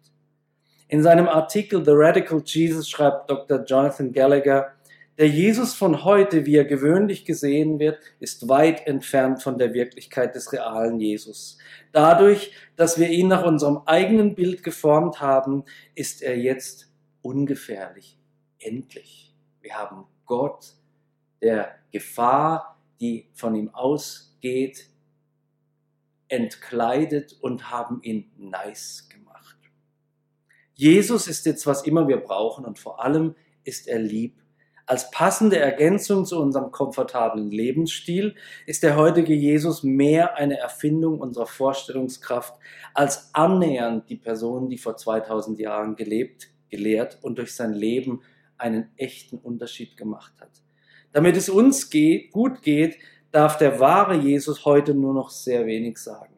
In 0.89 1.03
seinem 1.03 1.27
Artikel 1.27 1.83
The 1.83 1.91
Radical 1.93 2.41
Jesus 2.45 2.89
schreibt 2.89 3.29
Dr. 3.29 3.65
Jonathan 3.65 4.13
Gallagher, 4.13 4.71
der 5.17 5.27
Jesus 5.27 5.73
von 5.73 6.05
heute, 6.05 6.45
wie 6.45 6.55
er 6.55 6.63
gewöhnlich 6.63 7.25
gesehen 7.25 7.79
wird, 7.79 7.99
ist 8.19 8.47
weit 8.47 8.87
entfernt 8.87 9.43
von 9.43 9.57
der 9.57 9.73
Wirklichkeit 9.73 10.33
des 10.33 10.53
realen 10.53 10.99
Jesus. 10.99 11.57
Dadurch, 11.91 12.53
dass 12.77 12.97
wir 12.97 13.09
ihn 13.09 13.27
nach 13.27 13.43
unserem 13.43 13.81
eigenen 13.85 14.35
Bild 14.35 14.63
geformt 14.63 15.19
haben, 15.19 15.65
ist 15.95 16.21
er 16.21 16.37
jetzt 16.37 16.89
ungefährlich, 17.21 18.17
endlich. 18.59 19.35
Wir 19.59 19.73
haben 19.73 20.05
Gott, 20.25 20.73
der 21.41 21.75
Gefahr, 21.91 22.79
die 23.01 23.27
von 23.33 23.55
ihm 23.55 23.73
ausgeht, 23.73 24.87
entkleidet 26.29 27.35
und 27.41 27.71
haben 27.71 28.01
ihn 28.03 28.31
nice 28.37 29.09
gemacht. 29.09 29.16
Jesus 30.77 31.27
ist 31.27 31.45
jetzt, 31.45 31.67
was 31.67 31.85
immer 31.85 32.07
wir 32.07 32.17
brauchen 32.17 32.63
und 32.63 32.79
vor 32.79 33.03
allem 33.03 33.35
ist 33.65 33.87
er 33.87 33.99
lieb 33.99 34.41
als 34.87 35.11
passende 35.11 35.59
Ergänzung 35.59 36.23
zu 36.23 36.39
unserem 36.39 36.71
komfortablen 36.71 37.51
Lebensstil 37.51 38.35
ist 38.65 38.83
der 38.83 38.95
heutige 38.95 39.33
Jesus 39.33 39.83
mehr 39.83 40.37
eine 40.37 40.57
Erfindung 40.57 41.19
unserer 41.19 41.45
Vorstellungskraft 41.45 42.55
als 42.93 43.29
annähernd 43.33 44.09
die 44.09 44.15
Person, 44.15 44.69
die 44.69 44.77
vor 44.77 44.95
2000 44.95 45.59
Jahren 45.59 45.97
gelebt, 45.97 46.47
gelehrt 46.69 47.19
und 47.21 47.37
durch 47.37 47.53
sein 47.53 47.73
Leben 47.73 48.21
einen 48.57 48.89
echten 48.95 49.37
Unterschied 49.37 49.97
gemacht 49.97 50.31
hat. 50.39 50.51
Damit 51.11 51.35
es 51.35 51.49
uns 51.49 51.89
geht, 51.89 52.31
gut 52.31 52.61
geht, 52.61 52.97
darf 53.31 53.57
der 53.57 53.81
wahre 53.81 54.15
Jesus 54.15 54.63
heute 54.63 54.93
nur 54.93 55.13
noch 55.13 55.31
sehr 55.31 55.65
wenig 55.65 55.97
sagen. 55.97 56.33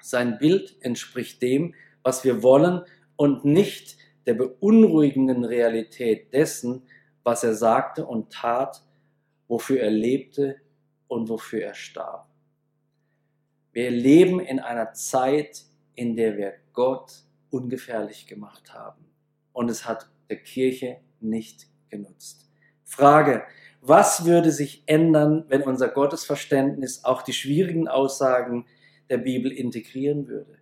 Sein 0.00 0.36
Bild 0.38 0.74
entspricht 0.80 1.40
dem, 1.42 1.74
was 2.02 2.24
wir 2.24 2.42
wollen 2.42 2.82
und 3.16 3.44
nicht 3.44 3.96
der 4.26 4.34
beunruhigenden 4.34 5.44
Realität 5.44 6.32
dessen, 6.32 6.82
was 7.22 7.44
er 7.44 7.54
sagte 7.54 8.06
und 8.06 8.32
tat, 8.32 8.82
wofür 9.48 9.80
er 9.80 9.90
lebte 9.90 10.56
und 11.08 11.28
wofür 11.28 11.62
er 11.62 11.74
starb. 11.74 12.28
Wir 13.72 13.90
leben 13.90 14.40
in 14.40 14.60
einer 14.60 14.92
Zeit, 14.92 15.64
in 15.94 16.16
der 16.16 16.36
wir 16.36 16.54
Gott 16.72 17.12
ungefährlich 17.50 18.26
gemacht 18.26 18.72
haben. 18.72 19.04
Und 19.52 19.70
es 19.70 19.86
hat 19.86 20.08
der 20.28 20.38
Kirche 20.38 20.98
nicht 21.20 21.66
genutzt. 21.88 22.50
Frage, 22.84 23.44
was 23.80 24.24
würde 24.24 24.52
sich 24.52 24.84
ändern, 24.86 25.44
wenn 25.48 25.62
unser 25.62 25.88
Gottesverständnis 25.88 27.04
auch 27.04 27.22
die 27.22 27.32
schwierigen 27.32 27.88
Aussagen 27.88 28.66
der 29.10 29.18
Bibel 29.18 29.50
integrieren 29.50 30.28
würde? 30.28 30.61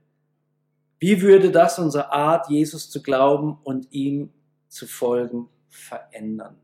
Wie 1.01 1.23
würde 1.23 1.51
das 1.51 1.79
unsere 1.79 2.13
Art, 2.13 2.49
Jesus 2.51 2.91
zu 2.91 3.03
glauben 3.03 3.59
und 3.65 3.91
ihm 3.91 4.31
zu 4.69 4.87
folgen, 4.87 5.49
verändern. 5.69 6.57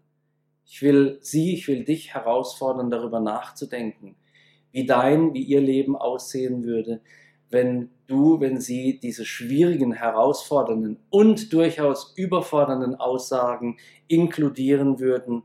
Ich 0.65 0.83
will 0.83 1.19
Sie, 1.21 1.55
ich 1.55 1.69
will 1.69 1.85
dich 1.85 2.15
herausfordern, 2.15 2.91
darüber 2.91 3.21
nachzudenken, 3.21 4.17
wie 4.73 4.87
dein, 4.87 5.33
wie 5.35 5.43
ihr 5.43 5.61
Leben 5.61 5.97
aussehen 5.97 6.65
würde, 6.65 7.01
wenn 7.51 7.91
du, 8.07 8.41
wenn 8.41 8.61
sie 8.61 8.99
diese 9.01 9.25
schwierigen, 9.25 9.93
herausfordernden 9.93 10.99
und 11.11 11.53
durchaus 11.53 12.13
überfordernden 12.17 12.97
Aussagen 12.97 13.79
inkludieren 14.09 14.99
würden 14.99 15.43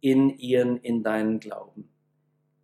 in 0.00 0.36
ihren, 0.36 0.76
in 0.78 1.02
deinen 1.02 1.40
Glauben. 1.40 1.88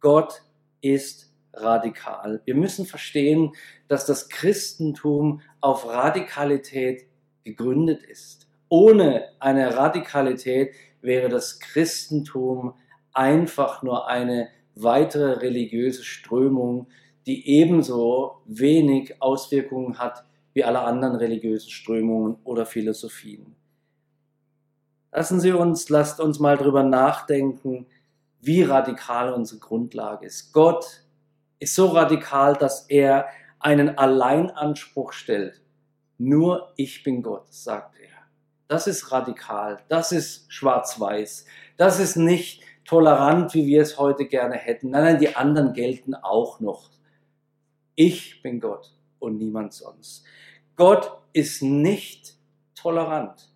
Gott 0.01 0.43
ist 0.81 1.33
radikal. 1.55 2.43
Wir 2.45 2.55
müssen 2.55 2.87
verstehen, 2.87 3.53
dass 3.89 4.07
das 4.07 4.29
Christentum 4.29 5.41
auf 5.61 5.87
Radikalität 5.87 7.07
gegründet 7.45 8.03
ist. 8.03 8.49
Ohne 8.69 9.29
eine 9.39 9.77
Radikalität 9.77 10.73
wäre 11.03 11.29
das 11.29 11.59
Christentum 11.59 12.75
einfach 13.13 13.83
nur 13.83 14.09
eine 14.09 14.49
weitere 14.75 15.33
religiöse 15.33 16.05
Strömung, 16.05 16.87
die 17.27 17.49
ebenso 17.49 18.43
wenig 18.47 19.21
Auswirkungen 19.21 19.99
hat 19.99 20.25
wie 20.53 20.65
alle 20.65 20.81
anderen 20.81 21.17
religiösen 21.17 21.71
Strömungen 21.71 22.37
oder 22.45 22.67
Philosophien. 22.67 23.55
Lassen 25.13 25.41
Sie 25.41 25.53
uns, 25.53 25.89
lasst 25.89 26.21
uns 26.21 26.39
mal 26.39 26.57
drüber 26.57 26.83
nachdenken, 26.83 27.87
wie 28.41 28.63
radikal 28.63 29.33
unsere 29.33 29.61
Grundlage 29.61 30.27
ist. 30.27 30.53
Gott 30.53 31.05
ist 31.59 31.75
so 31.75 31.87
radikal, 31.89 32.55
dass 32.55 32.89
er 32.89 33.27
einen 33.61 33.97
Alleinanspruch 33.97 35.13
stellt. 35.13 35.63
Nur 36.19 36.73
ich 36.77 37.03
bin 37.03 37.23
Gott, 37.23 37.53
sagt 37.53 37.97
er. 37.99 38.09
Das 38.69 38.87
ist 38.87 39.11
radikal, 39.11 39.83
das 39.89 40.13
ist 40.13 40.53
schwarz-weiß, 40.53 41.45
das 41.77 41.99
ist 41.99 42.17
nicht 42.17 42.63
tolerant, 42.85 43.55
wie 43.55 43.67
wir 43.67 43.83
es 43.83 43.99
heute 43.99 44.27
gerne 44.27 44.57
hätten. 44.57 44.91
Nein, 44.91 45.05
nein, 45.05 45.19
die 45.19 45.35
anderen 45.35 45.73
gelten 45.73 46.15
auch 46.15 46.61
noch. 46.61 46.91
Ich 47.95 48.43
bin 48.43 48.61
Gott 48.61 48.93
und 49.19 49.39
niemand 49.39 49.73
sonst. 49.75 50.25
Gott 50.77 51.21
ist 51.33 51.63
nicht 51.63 52.35
tolerant. 52.75 53.53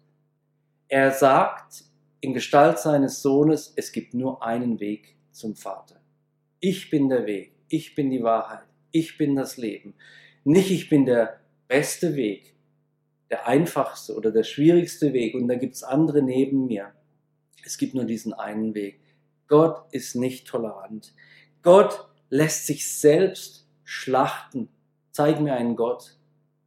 Er 0.89 1.11
sagt 1.11 1.85
in 2.21 2.35
Gestalt 2.35 2.79
seines 2.79 3.23
Sohnes, 3.23 3.73
es 3.77 3.93
gibt 3.93 4.15
nur 4.15 4.43
einen 4.43 4.81
Weg 4.81 5.17
zum 5.31 5.55
Vater. 5.55 6.01
Ich 6.61 6.91
bin 6.91 7.09
der 7.09 7.27
Weg, 7.27 7.55
ich 7.69 7.95
bin 7.95 8.11
die 8.11 8.23
Wahrheit, 8.23 8.64
ich 8.95 9.19
bin 9.19 9.35
das 9.35 9.57
Leben. 9.57 9.95
Nicht 10.45 10.71
ich 10.71 10.89
bin 10.89 11.05
der 11.05 11.41
beste 11.67 12.15
Weg, 12.15 12.55
der 13.29 13.49
einfachste 13.49 14.15
oder 14.15 14.31
der 14.31 14.45
schwierigste 14.45 15.13
Weg 15.13 15.35
und 15.35 15.49
da 15.49 15.57
gibt 15.57 15.75
es 15.75 15.83
andere 15.83 16.23
neben 16.23 16.67
mir. 16.67 16.93
Es 17.65 17.77
gibt 17.77 17.95
nur 17.95 18.05
diesen 18.05 18.33
einen 18.33 18.75
Weg. 18.75 19.01
Gott 19.49 19.93
ist 19.93 20.15
nicht 20.15 20.47
tolerant. 20.47 21.13
Gott 21.63 22.09
lässt 22.31 22.67
sich 22.67 22.89
selbst 22.89 23.67
schlachten. 23.83 24.69
Zeig 25.11 25.41
mir 25.41 25.55
einen 25.55 25.75
Gott 25.75 26.17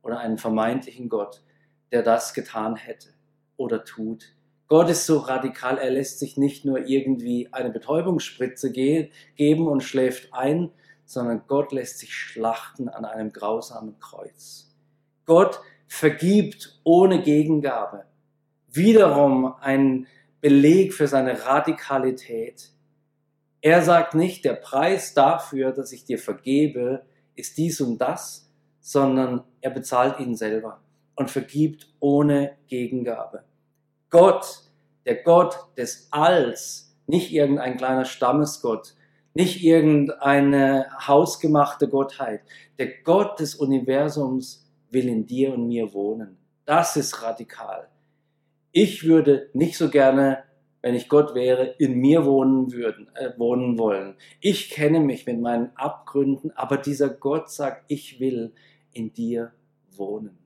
oder 0.02 0.20
einen 0.20 0.38
vermeintlichen 0.38 1.08
Gott, 1.08 1.42
der 1.94 2.04
das 2.04 2.34
getan 2.34 2.76
hätte 2.76 3.10
oder 3.56 3.86
tut. 3.86 4.34
Gott 4.68 4.90
ist 4.90 5.06
so 5.06 5.20
radikal, 5.20 5.78
er 5.78 5.92
lässt 5.92 6.20
sich 6.20 6.36
nicht 6.36 6.66
nur 6.66 6.88
irgendwie 6.88 7.48
eine 7.54 7.70
Betäubungsspritze 7.70 8.72
ge 8.74 9.12
geben 9.38 9.68
und 9.68 9.82
schläft 9.82 10.34
ein, 10.34 10.72
sondern 11.08 11.42
Gott 11.48 11.72
lässt 11.72 12.00
sich 12.00 12.14
schlachten 12.14 12.90
an 12.90 13.06
einem 13.06 13.32
grausamen 13.32 13.98
Kreuz. 14.00 14.76
Gott 15.26 15.62
vergibt 15.88 16.80
ohne 16.84 17.24
Gegengabe. 17.24 18.06
Wiederum 18.68 19.56
ein 19.60 20.06
Beleg 20.42 20.94
für 20.94 21.08
seine 21.08 21.46
Radikalität. 21.46 22.72
Er 23.62 23.82
sagt 23.82 24.14
nicht, 24.14 24.46
der 24.46 24.54
Preis 24.54 25.14
dafür, 25.14 25.72
dass 25.72 25.92
ich 25.92 26.06
dir 26.06 26.20
vergebe, 26.20 27.06
ist 27.36 27.58
dies 27.58 27.82
und 27.82 27.98
das, 27.98 28.52
sondern 28.80 29.44
er 29.62 29.72
bezahlt 29.72 30.20
ihn 30.20 30.36
selber 30.36 30.82
und 31.16 31.32
vergibt 31.32 31.88
ohne 32.00 32.58
Gegengabe. 32.68 33.44
Gott, 34.10 34.62
der 35.06 35.24
Gott 35.24 35.58
des 35.78 36.10
Alls, 36.12 36.96
nicht 37.08 37.32
irgendein 37.32 37.78
kleiner 37.78 38.06
Stammesgott, 38.06 38.94
nicht 39.38 39.64
irgendeine 39.64 40.88
hausgemachte 41.08 41.88
Gottheit, 41.88 42.42
der 42.80 42.88
Gott 43.04 43.40
des 43.40 43.54
Universums 43.54 44.68
will 44.90 45.08
in 45.08 45.28
dir 45.28 45.54
und 45.54 45.68
mir 45.68 45.94
wohnen. 45.94 46.38
Das 46.66 46.98
ist 46.98 47.22
radikal. 47.22 47.88
Ich 48.72 49.04
würde 49.04 49.52
nicht 49.54 49.78
so 49.78 49.92
gerne, 49.92 50.44
wenn 50.82 50.96
ich 50.96 51.08
Gott 51.08 51.36
wäre, 51.36 51.76
in 51.78 52.00
mir 52.00 52.26
wohnen 52.26 52.72
würden, 52.72 53.10
äh, 53.14 53.30
wohnen 53.38 53.78
wollen. 53.78 54.16
Ich 54.42 54.72
kenne 54.72 55.02
mich 55.02 55.28
mit 55.28 55.40
meinen 55.40 55.70
Abgründen, 55.76 56.50
aber 56.56 56.78
dieser 56.78 57.10
Gott 57.10 57.52
sagt, 57.52 57.86
ich 57.90 58.20
will 58.20 58.54
in 58.92 59.14
dir 59.14 59.54
wohnen. 59.92 60.40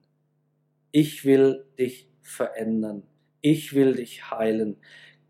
Ich 0.90 1.24
will 1.24 1.64
dich 1.78 2.10
verändern. 2.20 3.04
Ich 3.40 3.74
will 3.74 3.94
dich 3.94 4.30
heilen. 4.30 4.76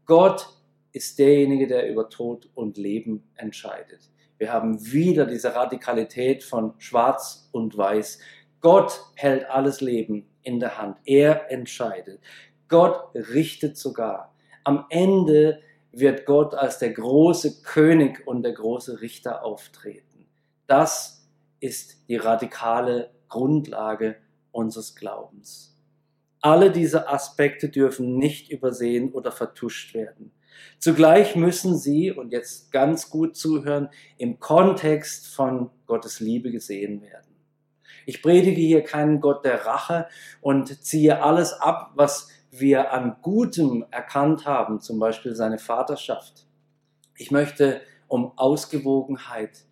Gott 0.05 0.49
ist 0.93 1.19
derjenige, 1.19 1.67
der 1.67 1.91
über 1.91 2.09
Tod 2.09 2.49
und 2.55 2.77
Leben 2.77 3.31
entscheidet. 3.35 4.11
Wir 4.39 4.53
haben 4.53 4.93
wieder 4.93 5.27
diese 5.27 5.55
Radikalität 5.55 6.43
von 6.43 6.75
Schwarz 6.79 7.49
und 7.53 7.77
Weiß. 7.77 8.19
Gott 8.61 9.01
hält 9.15 9.49
alles 9.49 9.81
Leben 9.81 10.27
in 10.43 10.61
der 10.61 10.79
Hand. 10.79 10.99
Er 11.05 11.51
entscheidet. 11.51 12.21
Gott 12.69 13.15
richtet 13.15 13.77
sogar. 13.77 14.35
Am 14.65 14.87
Ende 14.91 15.61
wird 15.93 16.27
Gott 16.27 16.55
als 16.55 16.79
der 16.79 16.91
große 16.91 17.63
König 17.63 18.27
und 18.27 18.43
der 18.43 18.53
große 18.53 19.01
Richter 19.01 19.45
auftreten. 19.45 20.27
Das 20.67 21.29
ist 21.61 22.09
die 22.09 22.17
radikale 22.17 23.11
Grundlage 23.29 24.17
unseres 24.51 24.95
Glaubens. 24.95 25.79
Alle 26.41 26.73
diese 26.73 27.09
Aspekte 27.09 27.69
dürfen 27.69 28.19
nicht 28.19 28.51
übersehen 28.51 29.13
oder 29.13 29.31
vertuscht 29.31 29.95
werden. 29.95 30.33
Zugleich 30.79 31.37
müssen 31.37 31.79
sie, 31.79 32.11
und 32.11 32.33
jetzt 32.33 32.73
ganz 32.73 33.11
gut 33.11 33.37
zuhören, 33.37 33.89
im 34.19 34.41
Kontext 34.41 35.29
von 35.29 35.71
Gottes 35.87 36.21
Liebe 36.21 36.51
gesehen 36.51 37.03
werden. 37.03 37.33
Ich 38.07 38.23
predige 38.23 38.61
hier 38.61 38.83
keinen 38.83 39.21
Gott 39.21 39.45
der 39.45 39.65
Rache 39.65 40.09
und 40.41 40.85
ziehe 40.85 41.23
alles 41.23 41.53
ab, 41.53 41.93
was 41.95 42.29
wir 42.51 42.93
an 42.93 43.17
Gutem 43.23 43.85
erkannt 43.91 44.45
haben, 44.45 44.81
zum 44.81 44.99
Beispiel 44.99 45.35
seine 45.35 45.59
Vaterschaft. 45.59 46.47
Ich 47.17 47.31
möchte 47.31 47.81
um 48.09 48.37
Ausgewogenheit 48.37 49.65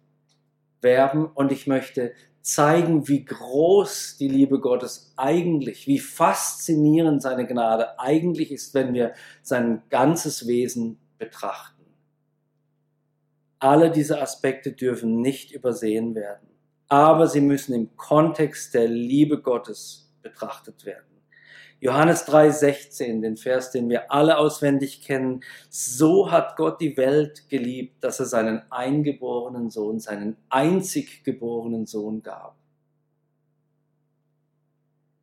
werben 0.80 1.26
und 1.26 1.52
ich 1.52 1.66
möchte 1.66 2.12
zeigen, 2.42 3.06
wie 3.08 3.24
groß 3.24 4.16
die 4.18 4.28
Liebe 4.28 4.60
Gottes 4.60 5.12
eigentlich, 5.16 5.86
wie 5.86 5.98
faszinierend 5.98 7.22
seine 7.22 7.46
Gnade 7.46 7.98
eigentlich 7.98 8.50
ist, 8.50 8.74
wenn 8.74 8.94
wir 8.94 9.14
sein 9.42 9.82
ganzes 9.90 10.46
Wesen 10.46 10.98
betrachten. 11.18 11.84
Alle 13.58 13.90
diese 13.90 14.20
Aspekte 14.22 14.72
dürfen 14.72 15.20
nicht 15.20 15.52
übersehen 15.52 16.14
werden, 16.14 16.48
aber 16.88 17.26
sie 17.26 17.42
müssen 17.42 17.74
im 17.74 17.94
Kontext 17.96 18.72
der 18.72 18.88
Liebe 18.88 19.42
Gottes 19.42 20.14
betrachtet 20.22 20.86
werden. 20.86 21.09
Johannes 21.80 22.26
3:16, 22.26 23.22
den 23.22 23.38
Vers, 23.38 23.70
den 23.70 23.88
wir 23.88 24.12
alle 24.12 24.36
auswendig 24.36 25.00
kennen. 25.00 25.42
So 25.70 26.30
hat 26.30 26.56
Gott 26.56 26.78
die 26.78 26.96
Welt 26.98 27.48
geliebt, 27.48 28.04
dass 28.04 28.20
er 28.20 28.26
seinen 28.26 28.70
eingeborenen 28.70 29.70
Sohn, 29.70 29.98
seinen 29.98 30.36
einzig 30.50 31.24
geborenen 31.24 31.86
Sohn 31.86 32.22
gab. 32.22 32.56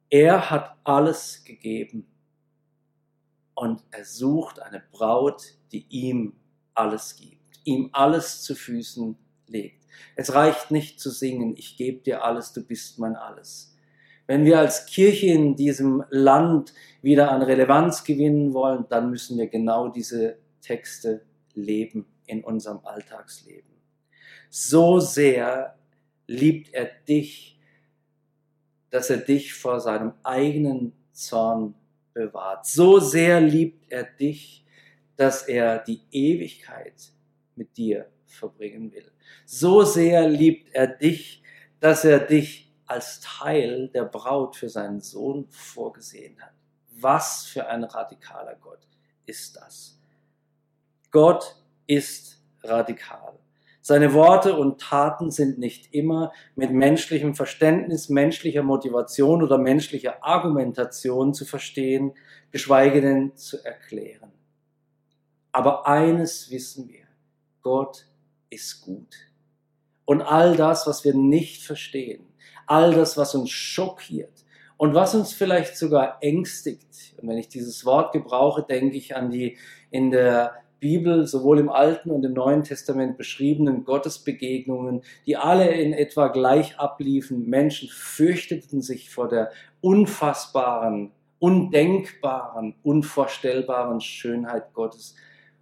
Er 0.09 0.49
hat 0.49 0.75
alles 0.83 1.43
gegeben 1.43 2.07
und 3.53 3.83
er 3.91 4.05
sucht 4.05 4.59
eine 4.59 4.81
Braut, 4.91 5.43
die 5.71 5.85
ihm 5.89 6.33
alles 6.73 7.17
gibt, 7.17 7.59
ihm 7.65 7.89
alles 7.91 8.41
zu 8.41 8.55
Füßen 8.55 9.15
legt. 9.45 9.85
Es 10.15 10.33
reicht 10.33 10.71
nicht 10.71 10.99
zu 10.99 11.11
singen, 11.11 11.55
ich 11.55 11.77
gebe 11.77 12.01
dir 12.01 12.23
alles, 12.23 12.51
du 12.53 12.65
bist 12.65 12.97
mein 12.97 13.15
alles 13.15 13.76
wenn 14.27 14.45
wir 14.45 14.59
als 14.59 14.85
Kirche 14.85 15.27
in 15.27 15.55
diesem 15.55 16.03
Land 16.09 16.73
wieder 17.01 17.31
an 17.31 17.41
Relevanz 17.41 18.03
gewinnen 18.03 18.53
wollen, 18.53 18.85
dann 18.89 19.09
müssen 19.09 19.37
wir 19.37 19.47
genau 19.47 19.87
diese 19.87 20.37
Texte 20.61 21.25
leben 21.53 22.05
in 22.25 22.43
unserem 22.43 22.79
Alltagsleben. 22.83 23.71
So 24.49 24.99
sehr 24.99 25.77
liebt 26.27 26.73
er 26.73 26.89
dich, 27.07 27.59
dass 28.89 29.09
er 29.09 29.17
dich 29.17 29.53
vor 29.53 29.79
seinem 29.79 30.13
eigenen 30.23 30.93
Zorn 31.11 31.73
bewahrt. 32.13 32.65
So 32.65 32.99
sehr 32.99 33.39
liebt 33.39 33.91
er 33.91 34.03
dich, 34.03 34.65
dass 35.15 35.43
er 35.43 35.79
die 35.79 36.01
Ewigkeit 36.11 37.11
mit 37.55 37.75
dir 37.77 38.07
verbringen 38.25 38.91
will. 38.91 39.11
So 39.45 39.83
sehr 39.83 40.27
liebt 40.27 40.73
er 40.73 40.87
dich, 40.87 41.41
dass 41.79 42.05
er 42.05 42.19
dich 42.19 42.66
als 42.87 43.19
Teil 43.19 43.89
der 43.89 44.05
Braut 44.05 44.55
für 44.55 44.69
seinen 44.69 45.01
Sohn 45.01 45.47
vorgesehen 45.49 46.41
hat. 46.41 46.53
Was 46.99 47.45
für 47.45 47.67
ein 47.67 47.83
radikaler 47.83 48.55
Gott 48.55 48.87
ist 49.25 49.55
das? 49.57 49.99
Gott 51.11 51.55
ist 51.85 52.41
radikal. 52.63 53.37
Seine 53.81 54.13
Worte 54.13 54.57
und 54.57 54.81
Taten 54.81 55.31
sind 55.31 55.59
nicht 55.59 55.93
immer 55.93 56.33
mit 56.55 56.71
menschlichem 56.71 57.35
Verständnis, 57.35 58.09
menschlicher 58.09 58.63
Motivation 58.63 59.41
oder 59.41 59.57
menschlicher 59.57 60.25
Argumentation 60.25 61.33
zu 61.33 61.45
verstehen, 61.45 62.13
geschweige 62.51 62.99
denn 62.99 63.37
zu 63.37 63.63
erklären. 63.63 64.33
Aber 65.53 65.87
eines 65.87 66.51
wissen 66.51 66.89
wir, 66.89 67.05
Gott 67.61 68.05
ist 68.49 68.81
gut. 68.81 69.15
Und 70.03 70.21
all 70.21 70.57
das, 70.57 70.85
was 70.85 71.05
wir 71.05 71.13
nicht 71.13 71.63
verstehen, 71.63 72.26
all 72.67 72.93
das, 72.93 73.17
was 73.17 73.33
uns 73.33 73.49
schockiert 73.49 74.45
und 74.77 74.93
was 74.93 75.15
uns 75.15 75.33
vielleicht 75.33 75.77
sogar 75.77 76.17
ängstigt. 76.21 77.15
Und 77.17 77.29
wenn 77.29 77.37
ich 77.37 77.49
dieses 77.49 77.85
Wort 77.85 78.13
gebrauche, 78.13 78.63
denke 78.63 78.95
ich 78.95 79.15
an 79.15 79.31
die 79.31 79.57
in 79.89 80.11
der 80.11 80.53
Bibel 80.79 81.25
sowohl 81.25 81.59
im 81.59 81.69
Alten 81.69 82.11
und 82.11 82.23
im 82.23 82.33
Neuen 82.33 82.63
Testament 82.63 83.17
beschriebenen 83.17 83.83
Gottesbegegnungen, 83.83 85.01
die 85.25 85.35
alle 85.35 85.71
in 85.71 85.93
etwa 85.93 86.27
gleich 86.27 86.77
abliefen. 86.77 87.49
Menschen 87.49 87.89
fürchteten 87.89 88.81
sich 88.81 89.09
vor 89.09 89.27
der 89.27 89.51
unfassbaren, 89.81 91.11
undenkbaren, 91.39 92.75
unvorstellbaren 92.83 94.01
Schönheit 94.01 94.73
Gottes. 94.73 95.15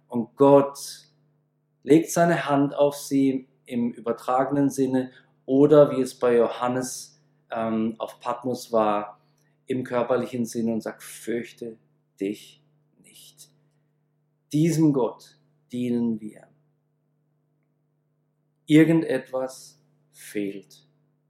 Und 0.08 0.36
Gott 0.36 0.78
legt 1.82 2.10
seine 2.10 2.46
Hand 2.46 2.74
auf 2.74 2.96
sie 2.96 3.48
im 3.64 3.92
übertragenen 3.92 4.70
Sinne 4.70 5.10
oder 5.46 5.92
wie 5.92 6.00
es 6.00 6.18
bei 6.18 6.36
Johannes 6.36 7.22
ähm, 7.50 7.94
auf 7.98 8.20
Patmos 8.20 8.72
war, 8.72 9.20
im 9.66 9.84
körperlichen 9.84 10.44
Sinne 10.44 10.72
und 10.72 10.82
sagt, 10.82 11.02
fürchte 11.02 11.78
dich 12.20 12.62
nicht. 13.02 13.48
Diesem 14.52 14.92
Gott 14.92 15.38
dienen 15.72 16.20
wir. 16.20 16.46
Irgendetwas 18.66 19.80
fehlt 20.12 20.86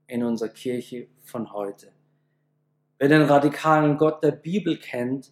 in 0.07 0.23
unserer 0.23 0.49
Kirche 0.49 1.07
von 1.23 1.51
heute. 1.53 1.91
Wer 2.99 3.09
den 3.09 3.23
radikalen 3.23 3.97
Gott 3.97 4.23
der 4.23 4.31
Bibel 4.31 4.77
kennt, 4.77 5.31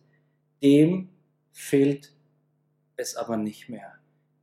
dem 0.62 1.10
fehlt 1.52 2.14
es 2.96 3.16
aber 3.16 3.38
nicht 3.38 3.70
mehr. 3.70 3.94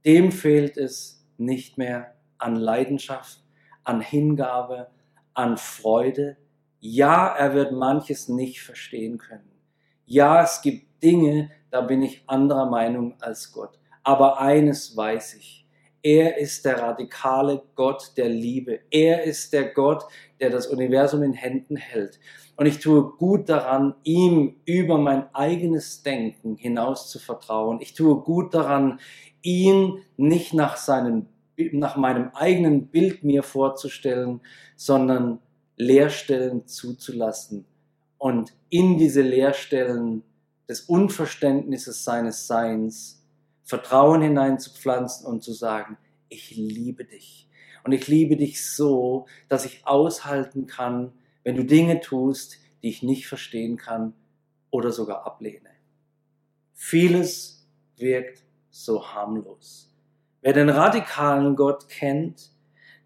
Dem 0.05 0.33
fehlt 0.33 0.77
es 0.77 1.25
nicht 1.37 1.79
mehr 1.79 2.17
an 2.39 2.57
Leidenschaft, 2.57 3.42
an 3.85 4.01
Hingabe, 4.01 4.89
an 5.35 5.57
Freude. 5.57 6.37
Ja, 6.81 7.29
er 7.29 7.55
wird 7.55 7.73
manches 7.73 8.29
nicht 8.29 8.61
verstehen 8.61 9.19
können. 9.19 9.51
Ja, 10.05 10.43
es 10.43 10.63
gibt 10.63 11.03
Dinge, 11.03 11.51
da 11.71 11.81
bin 11.81 12.03
ich 12.03 12.25
anderer 12.27 12.67
Meinung 12.67 13.15
als 13.21 13.53
Gott. 13.53 13.79
Aber 14.03 14.41
eines 14.41 14.97
weiß 14.97 15.35
ich. 15.35 15.67
Er 16.03 16.37
ist 16.39 16.65
der 16.65 16.81
radikale 16.81 17.63
Gott 17.77 18.13
der 18.17 18.29
Liebe. 18.29 18.81
Er 18.91 19.23
ist 19.23 19.53
der 19.53 19.73
Gott, 19.73 20.05
der 20.41 20.51
das 20.51 20.67
Universum 20.67 21.23
in 21.23 21.33
Händen 21.33 21.77
hält. 21.77 22.19
Und 22.57 22.67
ich 22.67 22.81
tue 22.81 23.13
gut 23.17 23.49
daran, 23.49 23.95
ihm 24.03 24.57
über 24.65 24.99
mein 24.99 25.33
eigenes 25.35 26.03
Denken 26.03 26.57
hinaus 26.57 27.09
zu 27.09 27.21
vertrauen. 27.21 27.81
Ich 27.81 27.95
tue 27.95 28.21
gut 28.21 28.53
daran, 28.53 28.99
ihn 29.43 30.03
nicht 30.17 30.55
nach 30.55 30.77
seinen 30.77 31.29
nach 31.57 31.97
meinem 31.97 32.31
eigenen 32.35 32.89
Bild 32.89 33.25
mir 33.25 33.43
vorzustellen, 33.43 34.41
sondern 34.77 35.39
Leerstellen 35.77 36.67
zuzulassen 36.67 37.65
und 38.19 38.55
in 38.69 38.99
diese 38.99 39.23
Leerstellen 39.23 40.23
des 40.69 40.83
Unverständnisses 40.83 42.05
seines 42.05 42.47
Seins 42.47 43.23
Vertrauen 43.65 44.23
hineinzupflanzen 44.23 45.27
und 45.27 45.43
zu 45.43 45.53
sagen, 45.53 45.97
ich 46.29 46.57
liebe 46.57 47.05
dich. 47.05 47.49
Und 47.85 47.93
ich 47.93 48.07
liebe 48.07 48.37
dich 48.37 48.65
so, 48.65 49.27
dass 49.49 49.65
ich 49.65 49.87
aushalten 49.87 50.67
kann, 50.67 51.13
wenn 51.43 51.57
du 51.57 51.65
Dinge 51.65 52.01
tust, 52.01 52.59
die 52.83 52.89
ich 52.89 53.03
nicht 53.03 53.27
verstehen 53.27 53.77
kann 53.77 54.15
oder 54.71 54.93
sogar 54.93 55.27
ablehne. 55.27 55.71
Vieles 56.75 57.67
wirkt 57.97 58.45
so 58.71 59.07
harmlos. 59.15 59.92
Wer 60.43 60.53
den 60.53 60.69
radikalen 60.69 61.57
Gott 61.57 61.89
kennt, 61.89 62.51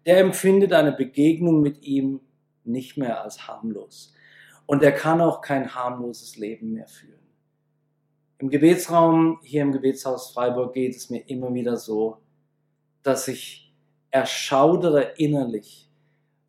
der 0.05 0.19
empfindet 0.19 0.73
eine 0.73 0.91
Begegnung 0.91 1.61
mit 1.61 1.83
ihm 1.83 2.19
nicht 2.63 2.97
mehr 2.97 3.21
als 3.21 3.47
harmlos. 3.47 4.13
Und 4.65 4.83
er 4.83 4.91
kann 4.91 5.21
auch 5.21 5.41
kein 5.41 5.73
harmloses 5.73 6.35
Leben 6.35 6.73
mehr 6.73 6.87
führen. 6.87 7.17
Im 8.39 8.49
Gebetsraum 8.49 9.39
hier 9.43 9.61
im 9.61 9.71
Gebetshaus 9.71 10.31
Freiburg 10.31 10.73
geht 10.73 10.95
es 10.95 11.09
mir 11.09 11.27
immer 11.27 11.53
wieder 11.53 11.77
so, 11.77 12.17
dass 13.03 13.27
ich 13.27 13.73
erschaudere 14.11 15.13
innerlich 15.17 15.89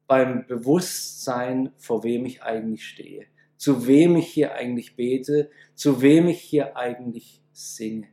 beim 0.07 0.47
Bewusstsein, 0.47 1.73
vor 1.77 2.03
wem 2.03 2.25
ich 2.25 2.43
eigentlich 2.43 2.87
stehe, 2.87 3.27
zu 3.57 3.87
wem 3.87 4.17
ich 4.17 4.29
hier 4.29 4.55
eigentlich 4.55 4.97
bete, 4.97 5.51
zu 5.75 6.01
wem 6.01 6.29
ich 6.29 6.41
hier 6.41 6.77
eigentlich 6.77 7.43
singe. 7.53 8.09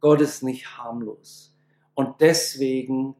Gott 0.00 0.20
ist 0.20 0.42
nicht 0.42 0.78
harmlos. 0.78 1.49
Und 2.00 2.22
deswegen 2.22 3.14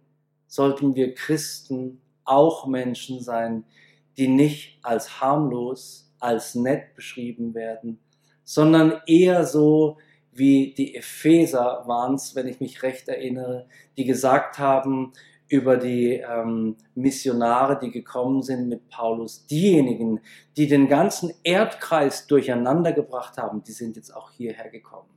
sollten 0.47 0.95
wir 0.95 1.14
Christen 1.14 2.01
auch 2.24 2.66
Menschen 2.66 3.20
sein, 3.20 3.64
die 4.16 4.26
nicht 4.26 4.78
als 4.83 5.20
harmlos, 5.20 6.11
als 6.18 6.55
nett 6.55 6.95
beschrieben 6.95 7.53
werden, 7.53 7.99
sondern 8.43 9.03
eher 9.07 9.45
so 9.45 9.99
wie 10.33 10.72
die 10.72 10.95
Epheser 10.95 11.83
waren 11.89 12.14
es, 12.14 12.35
wenn 12.35 12.49
ich 12.49 12.61
mich 12.61 12.83
recht 12.83 13.07
erinnere, 13.09 13.68
die 13.99 14.07
gesagt 14.07 14.59
haben 14.59 15.12
über 15.49 15.76
die 15.76 16.14
ähm, 16.14 16.78
Missionare, 16.95 17.78
die 17.78 17.91
gekommen 17.91 18.43
sind 18.43 18.66
mit 18.66 18.89
Paulus, 18.89 19.45
diejenigen, 19.45 20.20
die 20.57 20.68
den 20.68 20.89
ganzen 20.89 21.35
Erdkreis 21.43 22.26
durcheinander 22.26 22.95
gebracht 22.95 23.37
haben, 23.37 23.62
die 23.62 23.72
sind 23.72 23.97
jetzt 23.97 24.16
auch 24.16 24.31
hierher 24.31 24.70
gekommen. 24.70 25.11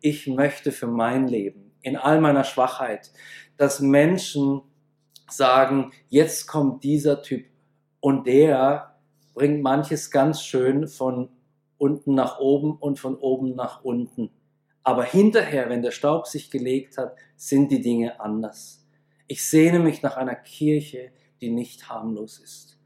Ich 0.00 0.28
möchte 0.28 0.70
für 0.70 0.86
mein 0.86 1.26
Leben 1.26 1.69
in 1.82 1.96
all 1.96 2.20
meiner 2.20 2.44
Schwachheit, 2.44 3.10
dass 3.56 3.80
Menschen 3.80 4.62
sagen, 5.28 5.92
jetzt 6.08 6.46
kommt 6.46 6.84
dieser 6.84 7.22
Typ 7.22 7.46
Und 8.00 8.26
der 8.26 8.96
bringt 9.34 9.62
manches 9.62 10.10
ganz 10.10 10.42
schön 10.42 10.88
von 10.88 11.28
unten 11.78 12.14
nach 12.14 12.38
oben 12.38 12.76
und 12.76 12.98
von 12.98 13.16
oben 13.16 13.54
nach 13.54 13.84
unten. 13.84 14.30
Aber 14.82 15.04
hinterher, 15.04 15.68
wenn 15.68 15.82
der 15.82 15.90
Staub 15.90 16.26
sich 16.26 16.50
gelegt 16.50 16.98
hat, 16.98 17.14
sind 17.36 17.70
die 17.70 17.82
Dinge 17.82 18.20
anders. 18.20 18.86
Ich 19.26 19.46
sehne 19.46 19.78
mich 19.78 20.02
nach 20.02 20.16
einer 20.16 20.34
Kirche, 20.34 21.12
die 21.40 21.50
nicht 21.50 21.88
harmlos 21.88 22.38
ist. 22.38 22.78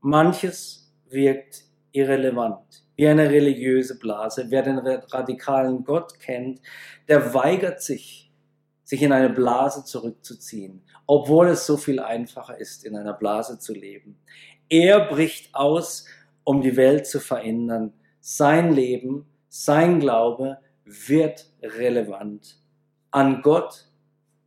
Manches 0.00 0.92
wirkt 1.08 1.64
irrelevant, 1.92 2.84
wie 3.02 3.08
eine 3.08 3.28
religiöse 3.28 3.98
Blase. 3.98 4.46
Wer 4.50 4.62
den 4.62 4.78
radikalen 4.78 5.82
Gott 5.82 6.20
kennt, 6.20 6.60
der 7.08 7.34
weigert 7.34 7.82
sich, 7.82 8.32
sich 8.84 9.02
in 9.02 9.10
eine 9.10 9.28
Blase 9.28 9.84
zurückzuziehen, 9.84 10.84
obwohl 11.08 11.48
es 11.48 11.66
so 11.66 11.76
viel 11.76 11.98
einfacher 11.98 12.58
ist, 12.58 12.84
in 12.84 12.94
einer 12.94 13.14
Blase 13.14 13.58
zu 13.58 13.74
leben. 13.74 14.20
Er 14.68 15.00
bricht 15.06 15.52
aus, 15.52 16.06
um 16.44 16.62
die 16.62 16.76
Welt 16.76 17.08
zu 17.08 17.18
verändern. 17.18 17.92
Sein 18.20 18.72
Leben, 18.72 19.26
sein 19.48 19.98
Glaube 19.98 20.58
wird 20.84 21.50
relevant. 21.60 22.60
An 23.10 23.42
Gott 23.42 23.90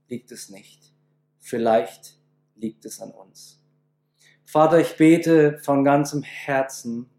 liegt 0.08 0.32
es 0.32 0.50
nicht. 0.50 0.94
Vielleicht 1.40 2.14
liegt 2.56 2.86
es 2.86 3.02
an 3.02 3.12
uns. 3.12 3.62
Vater, 4.46 4.80
ich 4.80 4.96
bete 4.96 5.58
von 5.58 5.84
ganzem 5.84 6.24
Herzen, 6.24 7.10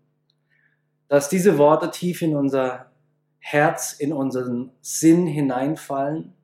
dass 1.09 1.29
diese 1.29 1.59
Worte 1.59 1.91
tief 1.91 2.23
in 2.23 2.37
unser 2.37 2.91
Herz, 3.39 3.93
in 3.93 4.13
unseren 4.13 4.73
Sinn 4.81 5.27
hineinfallen 5.27 6.35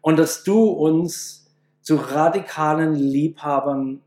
und 0.00 0.18
dass 0.18 0.42
du 0.42 0.64
uns 0.64 1.52
zu 1.80 1.96
radikalen 1.96 2.94
Liebhabern 2.94 4.02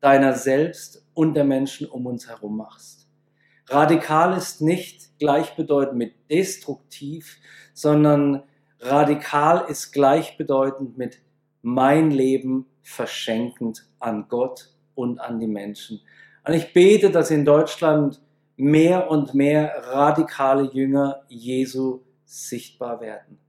deiner 0.00 0.34
selbst 0.34 1.04
und 1.14 1.34
der 1.34 1.44
Menschen 1.44 1.88
um 1.88 2.06
uns 2.06 2.28
herum 2.28 2.56
machst. 2.56 3.08
Radikal 3.68 4.36
ist 4.36 4.60
nicht 4.60 5.18
gleichbedeutend 5.18 5.96
mit 5.96 6.14
destruktiv, 6.30 7.38
sondern 7.72 8.42
radikal 8.80 9.64
ist 9.68 9.92
gleichbedeutend 9.92 10.98
mit 10.98 11.20
mein 11.62 12.10
Leben 12.10 12.66
verschenkend 12.82 13.88
an 14.00 14.26
Gott 14.28 14.70
und 14.94 15.20
an 15.20 15.38
die 15.38 15.46
Menschen. 15.46 16.00
Und 16.44 16.54
ich 16.54 16.72
bete, 16.72 17.10
dass 17.10 17.30
in 17.30 17.44
Deutschland 17.44 18.20
mehr 18.62 19.10
und 19.10 19.34
mehr 19.34 19.74
radikale 19.88 20.70
Jünger 20.72 21.24
Jesu 21.26 22.02
sichtbar 22.24 23.00
werden. 23.00 23.40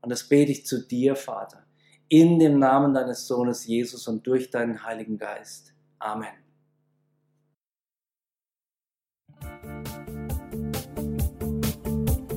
Und 0.00 0.08
das 0.08 0.26
bete 0.26 0.50
ich 0.50 0.64
zu 0.64 0.86
dir, 0.86 1.14
Vater, 1.14 1.66
in 2.08 2.38
dem 2.38 2.58
Namen 2.58 2.94
deines 2.94 3.26
Sohnes 3.26 3.66
Jesus 3.66 4.08
und 4.08 4.26
durch 4.26 4.50
deinen 4.50 4.82
Heiligen 4.82 5.18
Geist. 5.18 5.74
Amen. 5.98 6.32